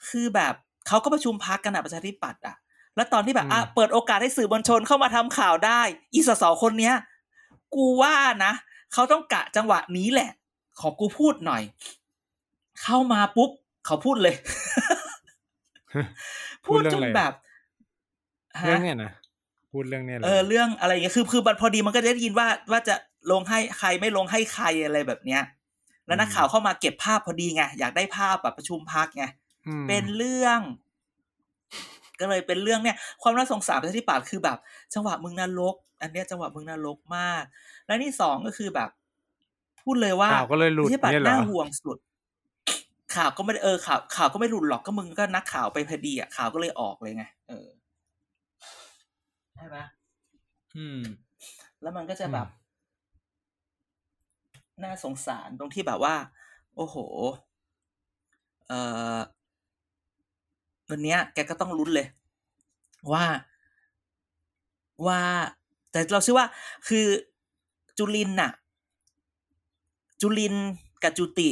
[0.07, 0.53] คือแบบ
[0.87, 2.55] เขาก็ประชุมพักกันอะประชาธิปัตย์อะ
[2.95, 5.81] แล้วตอนที่แบบอะอืมเปิดโอกาสให้สื่อมวลชนเข้ามาทำข่าวได้
[6.13, 6.95] อีสสคนเนี้ย
[7.75, 8.15] กูว่า
[8.45, 8.53] นะ
[8.93, 10.31] เขาต้องกะจังหวะนี้แหละ
[10.79, 11.63] ขอกูพูดหน่อย
[12.83, 13.49] เข้ามาปุ๊บ
[13.85, 14.35] เขาพูดเลย
[16.65, 17.44] พูพูดดเรื่องจนอะไรแบบฮะ
[18.63, 19.11] เรื่องเนี้ยนะ
[19.71, 22.95] พูดเรื่องเนี้ยหรเออเรื่องอะไรอย่างเงี้ยคือคือพอดีมันก็จะได้ยินว่าว่าจะ
[23.31, 25.41] ลงให้ใครไม่ลงให้ใครอะไรแบบเนี้ย
[26.07, 29.25] แล้วนักข่าวเข้ามาเก็บภาพพอดีไงอยากได้ภาพแบบประชุมพักไง
[29.81, 30.59] มเป็นเรื่อง
[32.19, 34.57] ก็เลยเป็นเรื่องเนี่ยความน่าสงสารประชาธิปัตย์คือแบบ
[34.93, 37.43] จังหวะมึงนรก อันเนี้ยจังหวะมึงนรกมาก
[37.85, 38.89] และนี่สองก็คือแบบ
[39.83, 41.97] พูดเลยว่าข่าวก็เลยหลุดประชาธิปัตเนี่ยย์เหรอน่าห่วงสุด
[43.15, 47.67] ข่าวก็ไม่ได้เออข่าวข่าวก็ไม่หลุดหรอกก็มึงก็นักข่าวไปพอดีอะข่าวก็เลยออกเลยไงเออ
[49.55, 49.77] ใช่ไหม
[50.77, 50.99] อืม
[51.81, 52.47] แล้วมันก็จะแบบ
[54.83, 56.15] น่าสงสารตรงที่แบบว่า
[56.75, 56.97] โอ้โห
[58.67, 58.79] เอ่
[59.15, 59.19] อ
[60.89, 62.07] วันเนี้ย แกก็ต้องลุ้นเลย
[63.13, 63.25] ว่า
[65.07, 65.21] ว่า
[65.91, 66.47] แต่เราเชื่อว่า
[66.87, 67.05] คือ
[67.97, 68.51] จุลินน่ะ
[70.21, 70.55] จุลิน
[71.03, 71.51] กับจุติ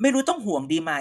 [0.00, 0.92] ไม่รู้ต้องห่วงดีไหม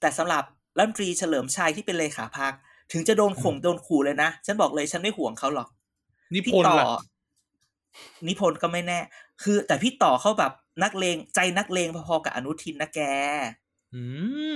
[0.00, 0.44] แต่สำหรับ
[0.76, 2.52] รัฐมนตรีเฉลิมชัยที่เป็นเลขาพัก
[2.92, 5.68] ถึงจะโดนข่มโดนขู่เลยนะ ฉันบอกเลยฉันไม่ห่วงเขาหรอก
[6.34, 6.86] นิพี่พนธ์ต่อล่ะ
[8.26, 9.00] นิพนธ์ก็ไม่แน่
[9.42, 13.00] คือ แต่พี่ต่อเขาแบบนักเลงใจนักเลงพอๆกับอนุทินนะแก
[13.94, 14.04] อื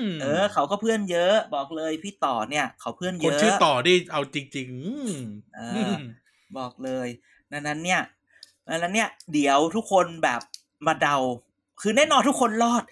[0.03, 4.83] มเออ เขาก็เพื่อนเยอะ บอกเลยพี่ต่อเนี่ย เขาเพื่อนคเยนอะชื่อต่อได้เอาจริงๆอื
[5.19, 5.23] ม
[5.57, 5.61] เอ
[5.91, 5.93] อ
[6.59, 7.09] บอกเลย
[7.53, 8.01] ดังนั้นเนี่ย
[8.69, 10.41] ดังนั้นเนี่ย เดี๋ยวทุกคนแบบ
[10.87, 11.17] มาเดา
[11.81, 12.83] คือแน่นอนทุกคนรอด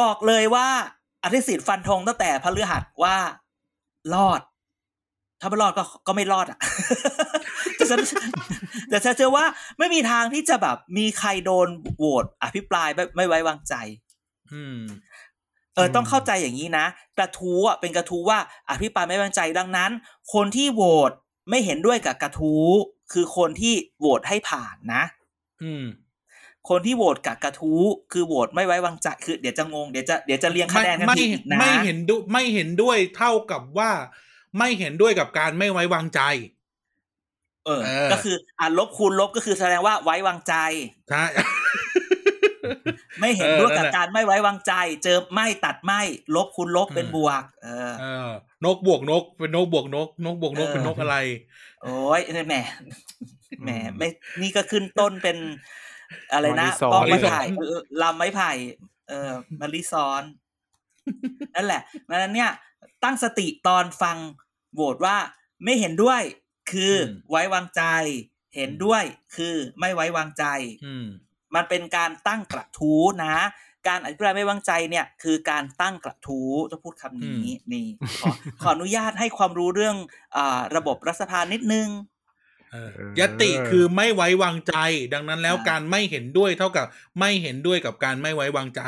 [0.00, 0.68] บอกเลยว่า
[1.22, 3.16] อธิสิทธิ์ฟันธงตั้งแต่พฤหัสว่า
[4.14, 4.40] รอด
[5.40, 6.58] ถ้าไม่รอดก็ก็ไม่รอดอะ
[7.76, 7.98] แต่ฉัน
[8.90, 9.44] แต่ฉันเชื่อว่า
[9.78, 13.74] ไม่มีทางที่จะแบบมีใครโดนโหวตอภิปรายไม่ไม่ไว้วางใจ
[14.52, 14.78] อืม
[15.74, 16.86] เออต้องเข้าใจอย่างนี้นะ
[17.18, 18.38] กระทู้อะเป็นกระทู้ว่า
[18.70, 19.90] อภิปรายไม่ไว้วางใจดังนั้น
[20.34, 21.12] คนที่โหวต
[21.50, 22.66] ไม่เห็นด้วยกับกระทู้
[23.12, 25.02] คือคนที่โหวตให้ผ่านนะ
[25.62, 25.84] อืม
[26.68, 27.82] คนที่โหวตกับกระทู้
[28.12, 33.90] คือโหวตไม่ไว้วางใจคือเดี๋ยวจะงงเดี๋ยวจะเดี๋ยวจะเรียงคะไม่แนนกันไม่ผิดอีกนะไม่เห็นด้วยไม่เห็นด้วยเท่ากับว่า
[34.58, 36.20] ไม่เห็นด้วยกับการไม่ไว้วางใจ
[37.66, 40.54] เออเออก็คืออ่าลบคูณลบก็คือแสดงว่าไว้วางใจ
[41.10, 41.24] ใช่
[43.20, 44.72] ไม่เห็นเออด้วยนั่กับนแหละการไม่ไว้วางใจ
[45.04, 46.00] เจอไม่ตัดไม่
[46.36, 48.30] ลบคูณลบเป็นอืมบวกเออเออ
[48.64, 51.16] นกบวกนก เป็นนกบวกนก นกบวกนกเออเป็นนกอะไร
[51.82, 52.54] โอ้ยแหม
[53.62, 54.08] แหมไม่
[54.40, 55.36] นี่ก็ขึ้นต้นเป็น
[56.32, 58.52] อะไรนะมอลิซอนป้องไม้มอลิซอนไผ่เออลำไม้ไผ่
[59.08, 59.30] เออ
[59.60, 60.22] มาริซอน
[61.54, 62.50] นั่นแหละดังนั้นเนี่ย
[63.04, 64.16] ตั้งสติตอนฟัง
[64.74, 65.16] โหวตว่า
[65.64, 66.22] ไม่เห็นด้วย
[66.70, 67.82] คืออมไว้วางใจ
[68.56, 69.02] เห็นด้วย
[69.36, 70.44] คือไม่ไว้วางใจ
[70.84, 71.06] อืม
[71.54, 73.36] มันเป็นการตั้งกระทู้นะ
[73.88, 77.86] การอภิปรายไม่วางใจเนี่ย คือการตั้งกระทู้ต้องพูดคำนี้นี่
[78.20, 78.28] ขอ
[78.62, 79.96] ขออนุญาตให้ความรู้เรื่อง
[80.36, 81.88] อาระบบรัฐสภานิดนึง
[82.72, 84.74] เออเออยติคือไม่ไว้วางใจ
[85.14, 86.86] ดังนั้นแล้วอ่าการไม่เห็นด้วยเท่ากับ
[87.20, 88.82] ไม่เห็นด้วยกับการไม่ไว้วางใจ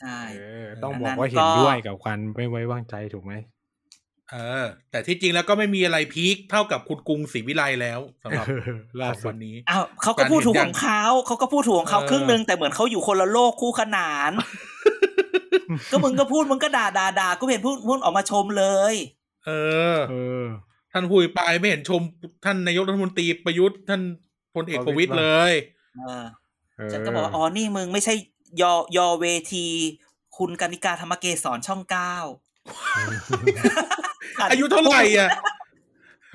[0.00, 3.32] ใช่เออต้องดังบนั้อกนว่าเห็นก็ด้วยกับการไม่ไว้วางใจถูกไหม
[4.30, 14.32] เออ แต่ที่จริงแล้วก็ไม่มีอะไรพีคเท่ากับคุณกรุงศรีวิไลแล้วสำหรับเออล่าของสุดวันนี้อ้าวเขาก็พูดถูกการเห็นของเขาเขาก็พูดถูกของเขาเออครึ่งหนึ่งแต่เหมือนเขาอยู่คนละโลกคู่ขนาน
[15.90, 18.94] ก็มึงก็พูดมึงก็ด่าด่าด่าก็เห็นพูดพูดออกมาชมเลย
[19.46, 19.50] เอ
[19.94, 20.44] อเออ
[20.92, 22.00] ท่านผู้อภิปรายไม่เห็นชม
[22.44, 24.00] ท่านนายกรัฐมนตรีประยุทธ์ท่าน
[24.54, 25.52] พลเอกประวิตยเลย
[25.96, 26.24] เออ
[26.76, 28.14] เออฉันก็บอกว่าอ๋อนี่มึงไม่ใช่
[28.60, 29.66] ยอยอเวที
[30.36, 32.14] คุณกนิกาธรรมเกศรช่องเก้า
[34.50, 35.30] อายุเท่าไหร่อะ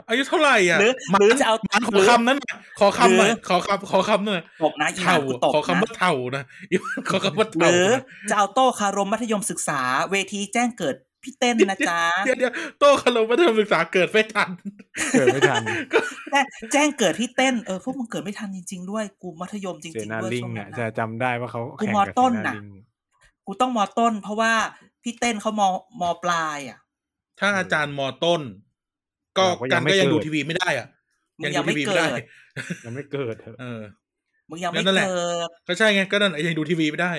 [0.10, 6.44] อายุเท่าไหร่อะหรือมันหรือจะเอามันขหรืออคำนั้นน่ะขอคำหน่อยหรือขอคำขอคำหน่อยตกนะอีหเท่ามากูตกขอคำนะว่าเท่านะ
[7.10, 10.96] ขอคำว่าหเท่ารือนะจะเอาโต้คารมมัธยมศึกษา เวทีแจ้งเกิด
[11.26, 14.50] พี่เต้นนะจ๊ะเดี๋ยวเดี๋ยวโต้คารมมัธยมศึกษาเกิดไม่ทัน
[15.12, 15.64] เกิดไม่ทัน
[16.32, 22.68] แจ้งแจ้งเกิดพี่เต้นเออพวกมึงเกิดไม่ทันจริง ๆ ด้วยกูมัธยมจเสริงนาๆด้วยลิงช่วงอะนั้นจะน่ะจำได้ว่าเขากูแข่งมอกับต้นเสนาน่ะลิง
[23.48, 24.54] กูต้องมอต้น เพราะว่า
[25.04, 25.68] พี่เต้นเขามอ
[26.02, 26.80] มอปลายอะ
[27.40, 28.42] ถ้าอาจารย์มอต้น
[29.38, 30.88] ก็กันก็ยังดูทีวีไม่ได้อะ
[31.40, 32.22] มึยังงดูยังไม่ทีวีเกิไม่ได้ด
[32.86, 33.82] ยังไม่เกิดเถอะเออ
[34.50, 37.14] มึงยังไม่นั่นแหละเกิดก็ใช่ไงก็นั่นยังดูทีวีไม่ได้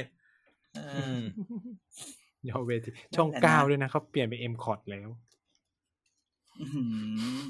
[2.51, 5.09] เออือมยาวเวทีช่องนั่นแหละนะเก้าด้วยนะเขาเปลี่ยนเป็นเอ็มคอร์ดแล้ว
[6.61, 7.40] อื้อหือ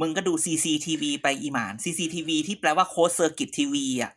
[0.00, 4.12] มึงก็ดู CCTV ไปอีหมาน CCTV ที่แปลว่าโค้ดเซอร์กิตทีวีอะ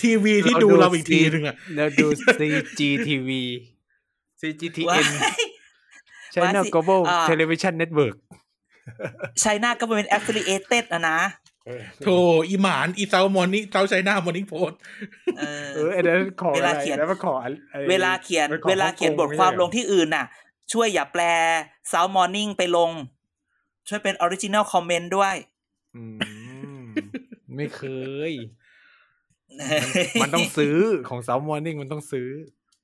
[0.00, 2.06] ทีวีที่ดูเราอีกทีหนึ่งอะแล้วดู
[2.40, 3.30] CGTV
[4.40, 5.02] CGTN ว้าย
[6.34, 8.16] China ว่าสิ Global อ่า Television Network
[9.40, 11.18] ไชน่าก็เป็น affiliated อะนะ
[12.02, 12.16] โธ่
[12.48, 14.72] อีหมานอีเซามอร์นิ่งเซาไชน่ามอร์นิ่งโพส
[15.38, 20.26] เออเออไอ้นั่นขอเวอะไรลาเขียนแล้วมาขอไอ้เวลาเขียนไปขอเวลาเขียนฮ่บองกงทความไใช่เหรอลงที่อื่นน่ะ
[20.72, 21.22] ช่วยอย่าแปล
[21.92, 22.90] Sound Morning ไปลง
[23.88, 25.34] ช่วยเป็น Original Comment ด้วย
[25.96, 26.04] อื
[26.82, 26.84] ม
[27.56, 27.82] ไม่เค
[28.30, 28.32] ย
[30.22, 30.76] มันต้องซื้อ
[31.08, 32.28] ของ s ซ l m o r n i n g มันต้องซื้อ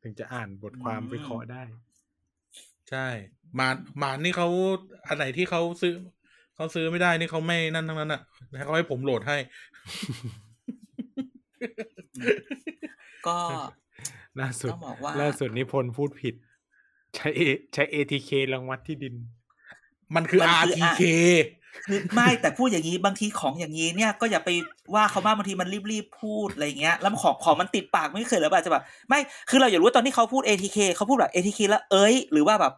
[0.02, 1.62] ถึงจะอ่านบทความอืมวิเคราะห์ได้
[2.90, 3.06] ใช่
[3.56, 3.68] หมา
[3.98, 4.48] หมานี่เขา
[5.06, 5.94] อันไหนที่เขาซื้อ
[6.58, 8.20] เขาซื้อไม่ได้นี่เขาไม่นั่นทั้งนั้นอะ
[8.64, 9.36] เขาให้ผมโหลดให้
[13.26, 13.38] ก็
[14.40, 16.34] ล่าสุดต้องบอกว่าล่าสุดนิพนธ์พูดผิด
[17.16, 17.40] ใช้เอ
[17.74, 19.14] ใช้ ATK รางวัดที่ดิน
[20.14, 21.02] มันคือมันคือ RTK
[21.86, 24.50] คือไม่แต่พูดอย่างนี้บางทีของอย่างนี้เนี่ยก็อย่าไป
[24.94, 32.72] ว่าเขามากบางทีมันรีบๆพูดอะไรเงี้ยแล้วของของมันติดปากไม่เคยหรือแบบจะแบบไม่คือเราอยากรู้ว่าตอนที่เขาพูด ATK เขาพูดแบบ ATK แล้วเอ้ยหรือว่าแบบ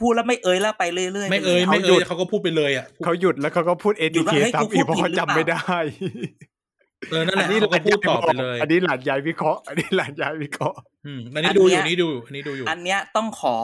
[0.00, 5.74] พูดแล้วไม่เอ้ยแล้วไปเรื่อยๆไม่เอ่ยปลไม่เขาหยุเอ่ยดเขาก็พูดไปเลยอะเขาหยุดแล้วเขาก็พูดหยุด ATK ว่าเฮ้ยซ้ำอีกเพกูราะพูดเขาผิดหรือเปล่าจำไม่ได้
[7.10, 13.56] เออนั่นแหอัละนนี้เขาก็พูดต่อไปเลย อันนี้หลานยายวิเคราะห์อันนี้หลานยายวิเคราะห์อืมอันนี้ดูอยู่อันนี้ดูอยู่อันนี้ดูอยู่ อันเนี้ยต้องขอ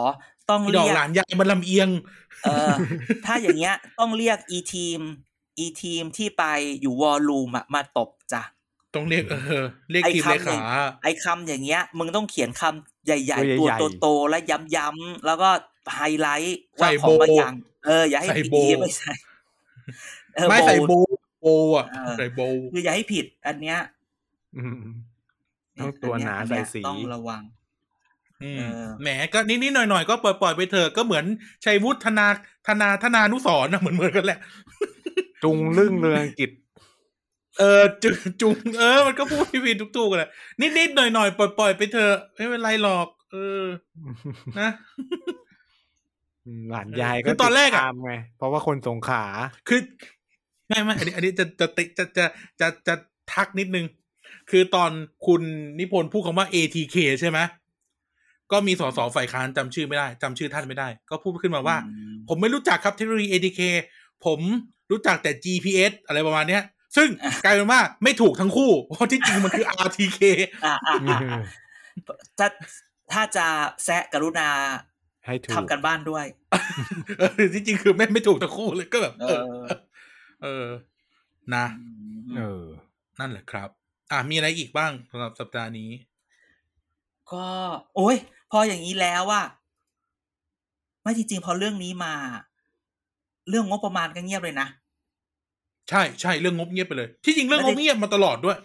[0.50, 1.88] ต้องอีดอกเรียกหลานยายมันลำเอียง
[2.44, 2.72] เออ
[3.26, 5.00] ถ้าอย่างเงี้ยต้องเรียกอีทีม
[5.58, 6.44] อีทีมที่ไป
[6.80, 8.42] อยู่วอลลุ่มอะมาตบจ้ะ
[8.94, 14.38] ต้องเรียกเออเรียกไอ้ทีมคำเลเนี่ยขาไอ้คำอย่างเงี้ย มึงต้องเขียนคำใหญ่ตัวๆตัวใหญ่ๆโตๆและ
[14.76, 15.50] ย้ำๆแล้วก็
[15.94, 17.54] ไฮไลท์ว่าใส่ของโบบางอย่าง
[17.86, 19.12] เอออย่าให้ใส่ผิดโบไม่ใช่
[20.34, 20.92] เออไม่ใส่โบโบ
[21.40, 22.40] โบอะเออใส่โบ
[22.72, 23.78] คืออย่าให้ผิด อันเนี้ย
[24.56, 24.80] อืม
[25.78, 27.42] ต้องตัวหนาอัใส่สีต้องระวัง
[28.42, 31.24] อืมเออแหมก็นิดๆหน่อยๆก็ปล่อยๆไปเถอะก็เหมือน
[31.64, 32.26] ชัยวุฒนา
[32.68, 34.38] ธนาธนานุสรณ์นะเหมือนเหมือนกันแหละ
[35.44, 36.50] จุงลึ่งเรืองกิจ
[37.58, 38.10] เออจุ
[38.40, 40.30] จุงเออ มันก็พูดผิดทุกตัวกันแหละ
[40.78, 43.64] นิดๆหน่อยๆปล่อยๆไปเถอะไม่เป็นไรหรอก เออ
[44.60, 44.70] นะ
[46.70, 49.24] หลานยายคืก็อตอนแรกอะติดตามไงเพราะว่าคนสงขลา
[49.68, 49.80] คือ
[50.68, 52.24] ไม่ไม่อันนี้ อันนี้จะจะติจะจะ
[52.60, 52.94] จะจะ
[53.32, 53.86] ทักนิดนึง
[54.50, 54.90] คือตอน
[55.26, 55.42] คุณ
[55.78, 57.38] นิพนธ์พูดคำว่า ATK ใช่ไหม
[58.52, 63.60] ก็มีสสฝ่ายค้านจำชื่อไม่ได้จำชื่อท่านไม่ได้ ก็พูดขึ้นมาว่าอืมผมไม่รู้จักครับเทคโนโลยี ATK
[64.24, 64.40] ผม
[64.90, 66.62] รู้จักแต่ GPS อะไรประมาณเนี้ย
[66.96, 67.08] ซึ่ง
[67.44, 70.20] กลายเป็นว่าไม่ถูกทั้งคู่ เพราะที่จริงมันคือ RTK
[70.64, 71.42] อะอะอะอะ
[72.38, 72.48] ถ้า
[73.12, 73.46] ถ้าจะ
[73.84, 74.48] แซะกรุณา
[75.26, 76.26] ให้ถูกทำกันบ้านด้วย
[77.18, 79.46] เออที่จริงคือไม่ไม่ถูกทั้งคู่เลยก็แบบเอเอออ
[80.42, 80.66] เออ
[81.54, 81.66] นะ
[82.36, 82.62] เออ
[83.20, 83.68] นั่นแหละครับ
[84.10, 85.90] อะมีอะไรอีกบ้างสำหรับสัปดาห์นี้
[87.32, 87.44] ก็
[87.96, 88.16] โอ้ย
[88.50, 89.44] พออย่างนี้แล้วอะ
[91.02, 92.14] ไม่จริงๆพอเรื่องนี้มา
[93.48, 94.68] เรื่องงบประมาณก็เงียบเลยนะ
[95.90, 98.56] ใช่ใช่เรื่องงบเงียบไปเลย ที่จริงเรื่องงบเงียบมาตลอดด้วย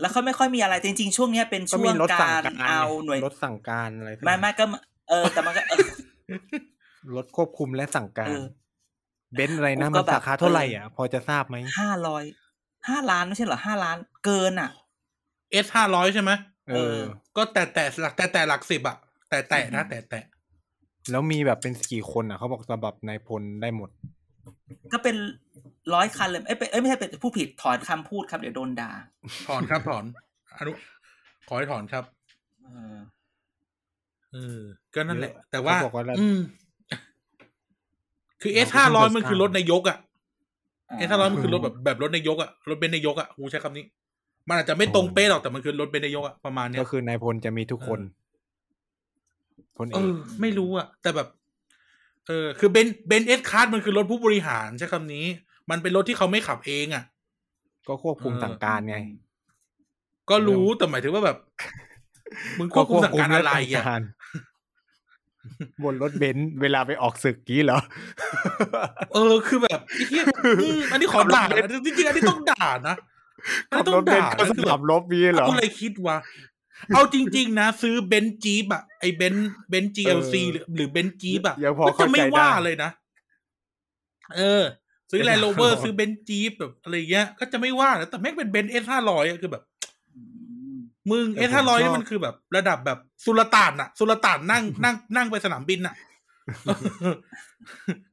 [0.00, 4.64] แล้วเขาไม่ค่อยมีอะไรจริง ๆ ช่วงเนี้ยเป็นก็ช่วมีงรถสั่งการการเอาหน่วยรถสั่งการอะไรสักไม่ไม่ก็
[5.10, 5.86] เออ แต่มันก็เออ
[7.16, 8.46] รถควบคุมและสั่งกาเอรอ
[9.32, 12.24] เบนซ์อะไรนะกูก็มันแบบราคาเท่าไหร่เอออ่อะ พอจะทราบไหมห้าร้อย
[12.88, 14.70] ห้าล้านไม่ใช่เหรอห้าล้าน เกินอะ
[15.64, 16.30] S ห้าร้อยใช่ไหม
[16.68, 16.96] เออ
[17.36, 18.96] ก็แต่แต่หลักแต่แต่หลักสิบอะ
[19.28, 20.20] แต่แต่นะแต่แต่
[21.10, 23.90] แล้วมีแบบเป็นกี่คนอะเขาบอกสำหรับนายพลได้หมด
[24.92, 25.16] ก็เป็น
[25.94, 28.90] ร้อยคันเลย เอ้ยเป็นเอ้ยไม่ใช่เป็นผู้ผิดถอนคำพูดครับ เดี๋ยวโดนด่า
[29.48, 30.04] ถอนครับถอน
[30.56, 30.72] อนุ
[31.48, 32.04] ขอให้ถอนครับ
[34.32, 34.62] เออเออ
[34.94, 36.38] ก็นั่นแหละ แต่ว่าเขาบอกว่าเราอืม
[38.42, 39.98] คือ S เราห้าก็ร้อยเพิ่งมันคือจะรถนายกอะ
[40.98, 43.84] S ห้าร้อยมันคือรถอืมแบบแบบรถนายกอะรถเบนซ์นายกอะกูใช้คำนี้
[44.48, 48.00] มันอาจจะไม่ตรงเป๊ะหรอกแต่มันคือรถเบนซ์นายกอะประมาณเนี้ยก็คือนายพลจะมีทุกคน
[49.76, 51.28] พลเอเอกอไม่รู้อะแต่แบบ
[52.26, 55.24] เออ คือเบนเบนเอสคาร์ดมันคือรถผู้บริหารใช้คำนี้
[55.70, 57.04] มันเป็นรถที่เขาไม่ขับเองอะ
[57.88, 58.96] ก็ควบคุมเออสั่งการไง
[60.30, 61.38] ก็รู้แต่หมายถึงว่าแบบ
[62.58, 64.00] มึงควบคุมสั่งการอะไรและอะสั่งการ
[65.82, 67.78] บนรถเบนซ์เวลาไปออกศึกกี้เหรอ
[69.14, 70.24] เออคือแบบไอ้เหี้ย
[70.62, 72.96] อืมอันนี้ขอด่านะจริงๆอันนี้ต้องด่านะ
[73.70, 76.16] อันขันี้บต้รองถเบนด่าซ์เข้านะสคือแบนาบมรบนี้เหรอเอาอะไรคิดวะ
[76.94, 82.90] เอาจริง ๆ นะ ซื้อเบนซ์จี๊ปอะไอเบนซ์เบนซ์ GLC หรือหรือเบนซ์จี๊ปอะยังพอก็จะเข้าใจไม่ได้ว่าเลยนะ
[84.36, 84.62] เออ
[85.10, 89.62] ซื้อแลนด์โรเวอร์ไม่ว่าซื้อเบนซ์จี๊ปแบบอะไรเงี้ย ก็จะไม่ว่านะแต่แม่งเป็นเบนซ์เอสห้าร้อยอะคือแบบ
[91.10, 95.94] มึงแต่เอสผมห้าร้อยชอบนี่มันคือแบบ ระดับแบบสุลต่านอะสุลต่านนั่งนั่งนั่งไปสนามบินอะ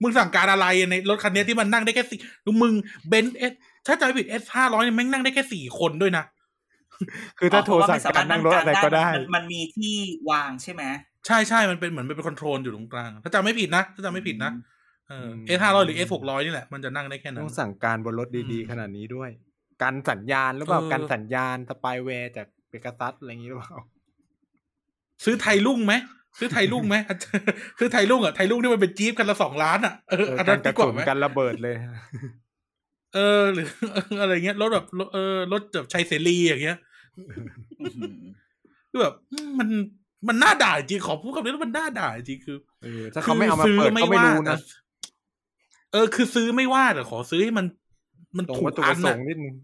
[0.01, 2.19] มึงสั่งการอะไรในรถคันนี้ที่มันนั่งได้แค่สี่
[2.61, 2.73] มึง
[3.07, 3.53] เบนซ์เอส
[3.87, 6.23] ถ้าจำไม่ผิดเอสห้าร้อยเนี่ยแม่งนั่งได้แค่สี่คนด้วยนะ
[7.39, 9.93] คือถ้าโทรเพะว่สั่งไม่การนั่งรถอะไรก็ได้มันมันมีที่
[10.29, 10.83] วางใช่ไหม
[11.27, 14.51] ใช่ใช่มันเป็นเหมือนเป็นคอนโทรลอยู่ตรงกลาง ถ้าจำไม่ผิดนะถ้าจำไม่ผิดนะ
[15.09, 19.29] เออมเอสห้าร้อยหรือเอสหกร้อยนี่แหละมันจะนั่งได้แค่นั้ต้นองสั่งการบนรถดีอืมๆขนาดนี้ด้วย
[19.81, 23.79] กันสัญญาณหรือเปล่าเออกันสัญญาณสปายแวร์จาก เปกาซัสอะไรอย่างนี้หรือเปล่า
[25.25, 25.93] ซื้อไทยรุ่งไหม
[26.39, 26.95] ซื้อไทยรุ่งไหม
[27.79, 31.75] ซื้อไทยรุ่งอะไทยรุ่งที่มันเป็นจี๊ปกันละสองล้านอะเออเอออันกันั้นนกดีระกว่าสุนไหมกันระเบิดเลย
[33.15, 33.67] เออ หรือ
[34.21, 36.77] อะไรเงี้ยรถแบบรถเออรถแบบชัยเสรีอย่างเงี้ย
[37.17, 38.13] อื้อหือ
[38.89, 39.69] คือแบบอืมมัน
[40.27, 44.57] มันน่าด่าจริงขอพูดคำนี้แล้วมันน่าด่าจริงคือเออถ้าเขาไม่เอามาเปิดซื้ก็ไม่รู้แต่นะ
[45.91, 47.65] เออ คือซื้อไม่ว่าแต่ขอซื้อให้มัน
[48.37, 49.55] มันตรงถูวักตถุอัปนระสอะงค์นิดนึง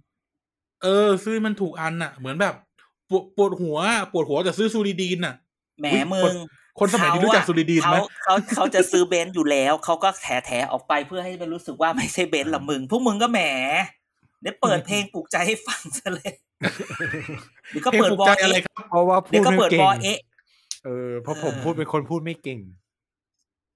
[0.83, 2.72] เออ ซื้อมันถูกอันอะ เหมือนแบบป
[3.15, 5.35] วดปวดหัวอะปวดหัวแต่ซื้อซูริดีนอะ
[5.79, 6.35] แหมอุ๊ยมึคนง
[6.79, 13.39] คนสมัยนี้รู้จักซูริดีนไหมเขาเขาเขาจะซื้อเบนซ์อยู่แล้วเขาก็แถแถออกไปเพื่อให้มันรู้สึกว่าไม่ใช่เบนซ์ละมึง พวกมึงก็แหม
[14.41, 16.31] เดี๋ยวเปิดเพลงปลุกใจให้ฟังซะเลย
[17.71, 20.19] เดี๋ยวก็เพลงเปิดปลุกบอใจเอะอะไรครับเพราะว่าพูเดี๋ยดวก็ไม่เปิดเก่บองเอะ
[20.85, 22.59] เออเพราะผมเออพูดเป็นคนพูดไม่เก่ง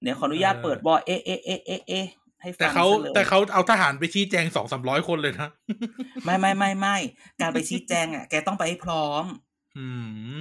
[0.02, 2.06] เดี๋ยวขออนุญาตเปิดบอเอะเอะเอะเอะเอะ
[2.42, 5.48] ให้ฟัแต่งเขาซะเลยแต่เขาเอาทหารไปชี้แจงสองสามร้อยคนเลยนะ
[6.24, 6.96] ไม่ไม่ไม่ไม่
[7.40, 9.24] การไปชี้แจงอะแกต้องไปให้พร้อม
[9.76, 9.84] อื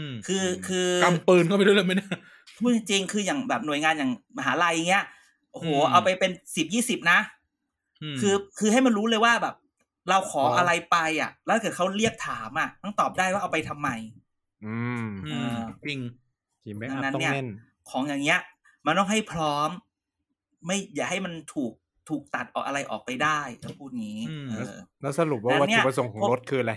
[0.03, 2.09] มคือคือกำปืนเข้าไปด้วยเลยไหมเนี่ย
[2.57, 5.05] พูดจริงๆคืออย่างแบบหน่วยงานอย่างมหาลัยเงี้ย
[5.51, 7.19] โอ้โหอืมเอาไปเป็นสิบยี่สิบนะ
[8.01, 9.55] มคือคือให้มันรู้เลยว่าแบบ
[10.09, 13.89] เราขออ๋อออะไรไปอะ แล้วถ้าเกิดเขาเรียกถามอะต้องตอบได้ว่าเอาไปทำไม
[14.61, 14.93] อืม
[15.23, 15.99] อืเอมอจริง
[16.63, 17.47] ทีมแบ็กดัอังพนั้นต้องเนี่ยแน่น
[17.89, 18.39] ของอย่างเงี้ย
[18.85, 19.69] มันต้องให้พร้อม
[20.65, 21.73] ไม่อย่าให้มันถูก
[22.09, 26.73] ถูกตัดออกอะไรออกไปได้ต้องพูดงี้อืมเออแล้วสรุปว่าแล้ววัตเนี่ถุยประสงค์ของพวกรถคืออะไร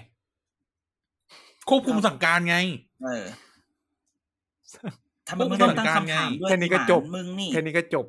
[1.68, 2.56] ควบคุมสั่งการไง
[3.04, 3.24] เออ
[5.28, 8.06] ทำไมมึงพวกต้องตั้งสั่งการคำถามไงด้วยแค่นี้ก็จบหมามึงนี่แค่นี้ก็จบ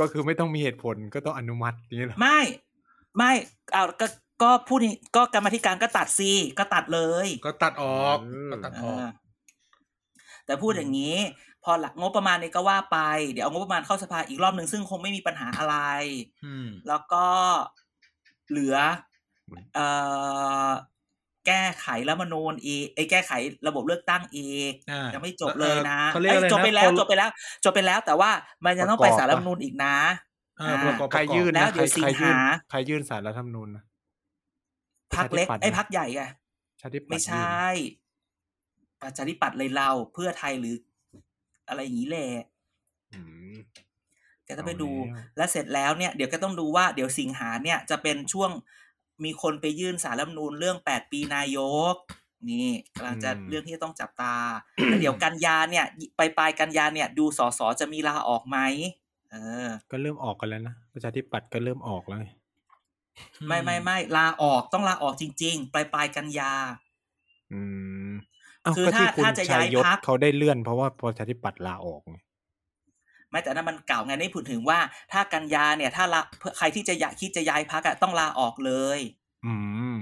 [0.00, 2.40] ก็คือไม่ต้องมีเหตุผลก็ต้องอนุมัติอย่างนี้เหรอไม่
[3.16, 3.30] ไม่
[3.72, 4.06] เอาก็
[4.42, 8.18] ก็พูดนี่ก็กรรมาธิการก็ตัดซีก็ตัดเลย ก็ตัดออก
[8.52, 9.04] ก็ตัดออกเออ
[10.46, 11.16] แต่พูดอย่างนี้
[11.64, 12.98] พอหลักงบประมาณนี้ก็ว่าไป
[13.32, 15.76] เดี๋ยวเอางบประมาณเข้าสภาอีกรอบหนึ่งซึ่งคงไม่มีปัญหาอะไร
[16.44, 17.26] อืมแล้วก็
[18.50, 18.76] เหลือ
[19.74, 19.86] เอ่
[20.66, 20.70] อ
[21.46, 23.32] แก้ไขรัฐธรรมนูญอีกไอ้ยแก้ไข
[23.68, 27.30] ระบบเลือกตั้งอีกอ่ายังไม่จบเลยนะเขาเรียกอะไรอ้นะจบไปแล้วพอจบไปแล้ว
[27.64, 28.30] จบไปแล้วแต่ว่า
[28.64, 29.96] มันยังต้องไปสารรัฐธรรมนูญอีกนะ
[30.60, 32.40] อ่าประกอบใครประกอบยื่นแล้วนะเดี๋ใครยวสิงใครยื่นหา
[32.70, 33.84] ใครยื่นสารรัฐธรรมนูญนะ
[35.16, 36.22] พักเล็กประชาธิปัตย์ไอ้นะพักใหญ่ไง
[36.80, 37.66] ชาติปัตย์ไม่ใชยื่น่
[39.02, 40.74] ประชาธิปัตย์เลยเราเพื่อไทยหรือ
[41.72, 42.28] อะไรอย่างนี้แหละ
[43.14, 43.20] อื
[43.52, 43.54] ม
[44.44, 48.50] แกต้องไปดูเอาแล้วและเสร็จแล้วเนี่ย เดี๋ยวก็ต้องดูว่าเดี๋ยวสิงหาเนี่ยจะเป็นช่วง
[49.24, 51.58] มีคนไปยื่นสารรัฐธรรมนูญเรื่องแปดปีนาย
[51.92, 51.94] ก
[52.50, 54.34] นี่กำลังจะเรื่องที่จะต้องจับตา
[54.86, 55.84] แล้วเดี๋ยวกันยาเนี่ย
[56.16, 58.58] ไปปลายกันยาเนี่ย ดูสสจะมีลาออกไหม
[59.30, 62.26] เออ ก็เริ่มออกกันแล้วนะประชาธิปัตย์ก็เริ่มออกแล้วไง
[63.46, 66.52] ไม่ไม่ไม่ลาออกต้องลาออกจริง ๆ ปลายปลายกันยา
[67.52, 67.62] อื
[68.10, 68.41] มอ้าว
[68.76, 72.16] คือก็ที่ถ้าคุณถ้าจะชัยย้ายยศพรรคเขาได้เลื่อนเพราะว่าประชาธิปัตย์ลาออกไง
[73.30, 74.78] ไม่แต่นั้นมันเก่าไงนี่พูดถึงว่า
[75.12, 78.98] ถ้ากันยาเนี่ย ถ้าละเพื่อใครที่จะอยากคิดจะย้ายพักอะต้องลาออกเลย
[79.46, 79.54] อื
[79.94, 79.96] ม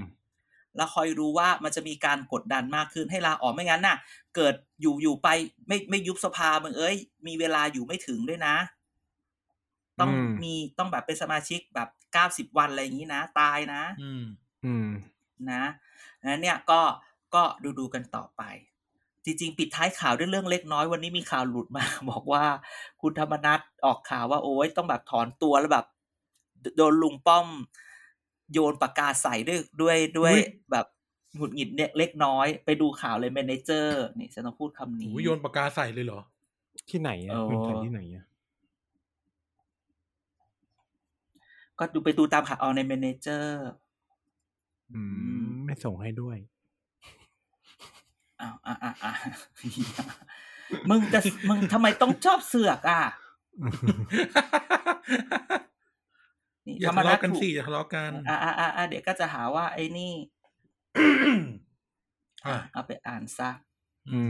[0.75, 3.97] แล้วคอยรู้ว่ามันจะมีการกดดันมากขึ้นให้ลาออกไม่งั้นน่ะ
[4.35, 5.27] เกิดอยู่อยู่ไป
[5.67, 6.95] ไม่ไม่ยุบสภามึงเอ้ย
[7.27, 8.55] มีเวลาอยู่ไม่ถึงด้วยนะ
[9.99, 14.23] ต้องอืมมีต้องแบบเป็นสมาชิกแบบเก้าสิบวันอะไรอย่างนี้นะ ตายนะ อืม
[14.65, 14.89] อืม
[15.51, 15.63] นะ
[16.25, 16.81] นั้นเนี่ยก็
[17.35, 18.43] ก็ดูดูกันต่อไป
[19.25, 22.43] จริง ๆ ปิดท้ายข่าวด้วยเรื่องเล็กน้อยวันนี้มีข่าวหลุดมา บอกว่า
[23.01, 25.85] คุณธรรมนัฐออกข่าวว่าโอ้ยต้องแบบถอนตัวแล้วแบบ
[26.77, 27.47] โดนลุงป้อม
[28.53, 30.85] โยนปากกาใส่ด้วยด้วยด้วยอุ๊ยแบบ
[31.35, 36.19] หงุดหงิดเนี่ยเล็กน้อย ไปดูข่าวเลยเมนเจอร์ นี่ฉันต้องพูดคำนี้โอ้ยโยนปากกาใส่เลยเหรอ
[36.89, 38.25] ที่ไหนอะเออคุณเขียนที่ไหนอะ
[41.79, 43.69] ก็ดูไปดูตามข่าวเอาในเมนเจอร์
[44.93, 45.01] อื
[45.43, 46.37] มไม่ส่งให้ด้วย
[48.41, 49.13] อ้าวอะอะอะ
[50.89, 51.19] มึงจะ
[51.49, 53.01] มึงทำไมต้องชอบเสือกอะ
[56.65, 60.13] นี่อย่าธรรมทะนัเลาะฐกันถูกสิอย่าทะเลาะกันอ่าอ่าอ่าอ่าเดี๋ยวก็จะหาว่า ไอ้นี่
[62.45, 63.49] อะเอาไปอ่านซะ
[64.11, 64.21] อื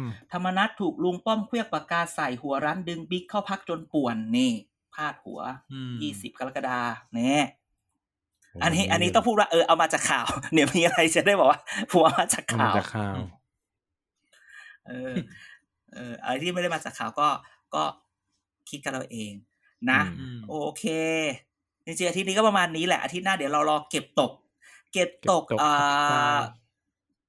[0.00, 0.02] ม
[0.32, 4.50] ธรรมนัฐถูกลุงป้อมเครียกปากกาใส่หัวรั้นดึงบิ๊กเข้าพักจนป่วนนี่
[4.94, 5.40] พาดหัว
[5.72, 6.80] อืมยี่สิบกรกฎา
[7.14, 7.44] เนี่ย
[8.62, 11.60] อันนี้ อันนี้ต้องพูดว่าเออเอามาจากข่าวเดี๋ยวมีอะไรจะได้บอกว่า
[11.90, 13.14] ผมเอามาจากเอาข่าวจากข่าว
[14.86, 15.14] เออ
[15.92, 17.28] เอออะไรที่ไม่ได้มาจากข่าวก็
[17.74, 17.82] ก็
[18.70, 19.32] คิดกันเราเอง
[19.90, 20.84] นะอืมอืมโอเค
[21.84, 24.32] จริงๆอาทิตย์นี้ก็ประมาณนี้แหละอาทิตย์หน้าเดี๋ยวเรารอเก็บตก
[24.92, 26.42] เก็บตกเก็บตกอ่อภิปราาย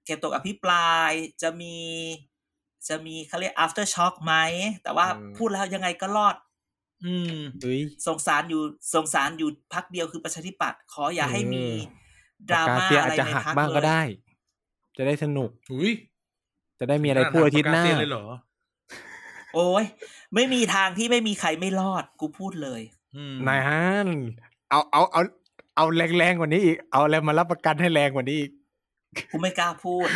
[0.05, 1.77] เก็บตกอภิปรายจะมี
[2.87, 4.33] จะมีเขาเรียก after shock ไหม
[4.83, 5.05] แต่ว่า
[5.37, 6.35] พูดแล้วยังไงก็รอด
[7.05, 8.61] อืมเฮ้ยสงสารอยู่
[8.93, 11.65] สงสารอยู่พักเดียวคือประชาธิปัตย์ขออย่าให้มี
[12.47, 14.01] เออดราปากกาม่าเซียอะอาจไรจะในหักพักบ้างเลก็ยได้
[14.97, 15.91] จะได้สนุกอุ้ย
[16.79, 18.23] จะได้มีอะไรพูดอาทิตย์หน้าปกกเซียเลยเหรอ
[19.53, 19.85] โอ้ย
[20.35, 22.81] ไม่มีทางที่ไม่มีใครไม่รอดกูพูดเลย
[23.15, 24.09] อืมนายฮัน
[24.69, 25.21] เอาเอาเอา
[25.75, 28.51] เอาแรงๆกว่านี้อีก เอาอะไรมารับประกันให้แรงกว่านี้อีก
[29.31, 30.07] กูไม่กล้าพูด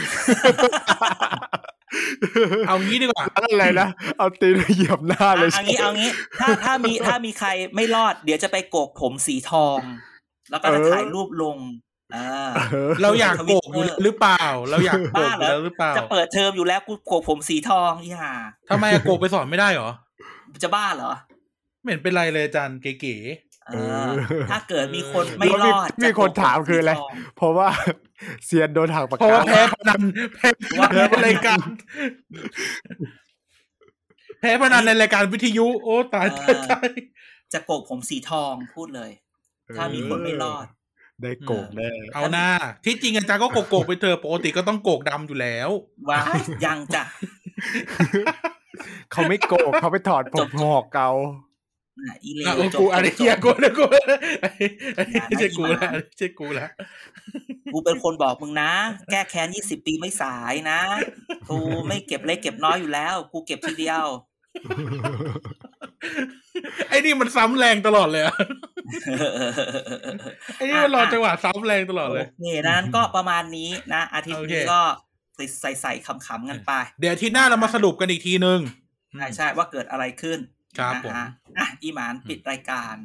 [2.68, 3.88] เอางี้ดีกว่าอะไรนะ
[4.18, 9.80] เอาตีนเหยียบหน้าเลยเอางี้เอางี้ ถ้าถ้ามีถ้ามีใครไม่รอด เดี๋ยวจะไปโกกผมสีทอง
[10.52, 12.50] แล้วก็จะถ่ายรูปลงอ่า เออ
[13.02, 18.34] เราอยากโกกอยู่แล้วหรือเปล่า เราอยากโกกบ้าอเหรอยู่แล้วหรือเปล่า จะเปิดเทอมอยู่แล้วกูโกกผมสีทองอีห่า
[18.70, 19.90] ทำไมอะโกกไปสอนไม่ได้เหรอ
[20.64, 21.12] จะบ้าเหรอ
[21.82, 23.16] ไม่เห็นเป็นไรเลยอาจารย์เก๋
[23.70, 23.78] เอ
[24.08, 24.10] อ
[24.52, 27.68] ถ้าเกิดมีคนไม่รอด มีคนถามคืออะไรจโกงสีทงเพราะว่า
[28.46, 30.02] เซียนโดนหักปากเพราะกาว่าแพ้พนัน
[30.36, 31.68] แพ้พนันในรายการ
[34.40, 36.88] แพ้พนันในรายการวิทยุ โอ้ตายตายตาย
[37.54, 39.12] จะโกกผมสีทองพูดเลย
[39.76, 40.66] ถ้ามีคนไม่รอด
[41.22, 42.48] ได้โกงแน่เอาหน้า
[42.86, 45.70] ที่จริงอาจารย์ก็โกโกกไปเถอะปกติก็ต้องโกกดำอยู่แล้ว
[46.10, 47.04] ว้ายยังจะ
[49.12, 51.10] เขาไม่โกงเขาไปถอดผจมบหอกเกา
[52.06, 53.84] น่ะอีเลอะวโอ้จบกูอะไรจบเฮียกูนะกู
[54.42, 54.50] ไอ้
[54.96, 56.68] ไอ้อย่านะไม่ใช่กูอีหละมาไม่ใช่กูละ
[57.74, 58.72] กูเป็นคนบอกมึงนะ
[59.12, 60.80] แก้แค้นยี่สิบปีไม่สายนะ
[61.50, 61.58] กู
[61.88, 64.06] ไม่เก็บเล็กเก็บน้อยอยู่แล้ว กูเก็บทีเดียว
[66.90, 68.36] ไอ้นี่มันซ้ำแรงตลอดเลยอะ
[70.56, 74.82] ไอ้นี่มันรอจังหวะซ้ำแรงตลอดเลยโอเคนั้นก็ประมาณนี้นะ อาทิตย์โอเคนี้ก็
[75.62, 78.60] ใส่ใส่ขำๆกันไป เดี๋ยวอาที่หน้าเรามาสรุปกันอีกทีนึง
[79.18, 80.40] ใช่ใช่ว่าเกิดอะไรขึ้น
[80.80, 81.28] ครับนะผมฮะ
[81.60, 82.96] อะอีหมานปิดรายการ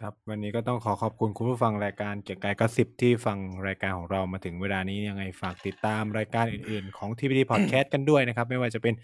[0.00, 8.94] ครับ วันนี้ก็ต้องขอขอบคุณคุณผู้ฟังรายการเกียร์กายก็สิบที่ฟังรายการของเรามาถึงเวลานี้ยังไงฝากติดตามรายการอื่นๆ ของ TPD Podcast กันด้วยนะครับ ไม่ว่าจะเป็น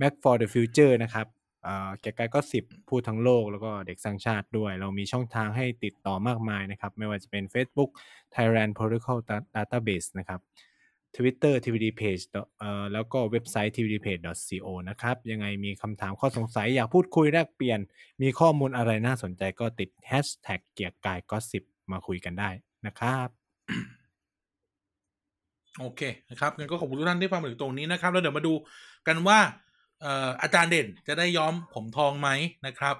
[0.00, 1.26] Mac for the Future นะครับ
[1.64, 7.90] เอ่อเกียร์กายก็สิบพูดทั้งโลกแล้วก็เด็กสร้างชาติด้วย เรามีช่องทางให้ติดต่อมากมายนะครับ ไม่ว่าจะเป็น Facebook
[8.34, 9.18] Thailand Protocol
[9.56, 10.40] Database นะครับ
[11.16, 12.22] Twitter TVD Page
[12.58, 17.80] เอ่อแล้วก็เว็บไซต์ tvdpage.co นะครับ ยังไงมีคำถามข้อสงสัยอยากพูดคุยแลกเปลี่ยน
[18.22, 21.62] มีข้อมูลอะไรน่าสนใจก็ติด Hashtag เกียร์กายก็สิบ
[21.92, 22.50] มาคุยกันได้
[22.86, 23.28] นะครับ
[25.80, 26.00] โอเค
[26.30, 28.52] นะครับงั้นก็ขอบคุณทุกท่านที่ฟังมาถึงตรงนี้นะครับ แล้วเดี๋ยวมาดู
[29.06, 29.38] กันว่า
[30.04, 32.28] อ่ออาจารย์เด่นจะได้ย้อมผมทองไหม
[32.66, 32.96] นะครับ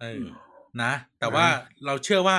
[0.00, 0.26] เอออม
[0.82, 1.46] นะ แต่ว่า
[1.86, 2.38] เราเชื่อว่า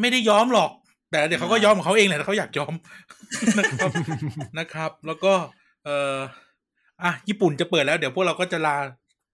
[0.00, 0.70] ไม่ได้ย้อมหรอก
[1.10, 2.74] แต่เดี๋ยวเขาก็ย้อมของเขาเองแหละถ้าเขาอยากย้อม
[3.58, 3.90] นะครับ
[4.58, 5.32] นะครับ แล้วก็
[5.84, 6.16] เอ่อ
[7.02, 8.76] อะญี่ปุ่นจะเปิดแล้วเดี๋ยวพวกเราก็จะลา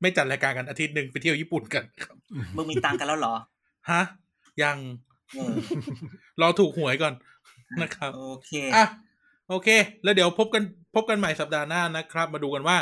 [0.01, 2.17] ไม่จัดรายการกันอาทิตย์หนึ่งไปเที่ยวญี่ปุ่นกันครับ
[2.57, 3.35] มึงมีตังค์กันแล้วเหรอ
[3.91, 4.03] ฮะ
[4.63, 4.77] ยัง
[5.35, 5.55] เออ
[6.41, 7.15] รอถูกหวยก่อน
[7.83, 8.85] นะครับ โอเคอะ
[9.49, 9.69] โอเค
[10.03, 10.63] แล้วเดี๋ยวพบกัน
[10.95, 12.77] พบกันใหม่สัปดาห์หน้านะครับ มาดูกันว่า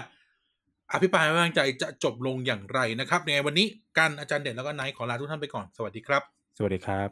[0.93, 3.67] อภิปรายไม่ไว้วางใจจะจบลงอย่างไรนะครับยังไงวันนี้
[3.99, 6.23] กันอาจารย์เด่นแล้วก็ไนท์ขอลาทุกท่านไปก่อนสวัสดีครับ
[6.57, 7.09] สวัสดีครับ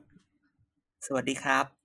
[1.06, 1.75] สวัสดีครับ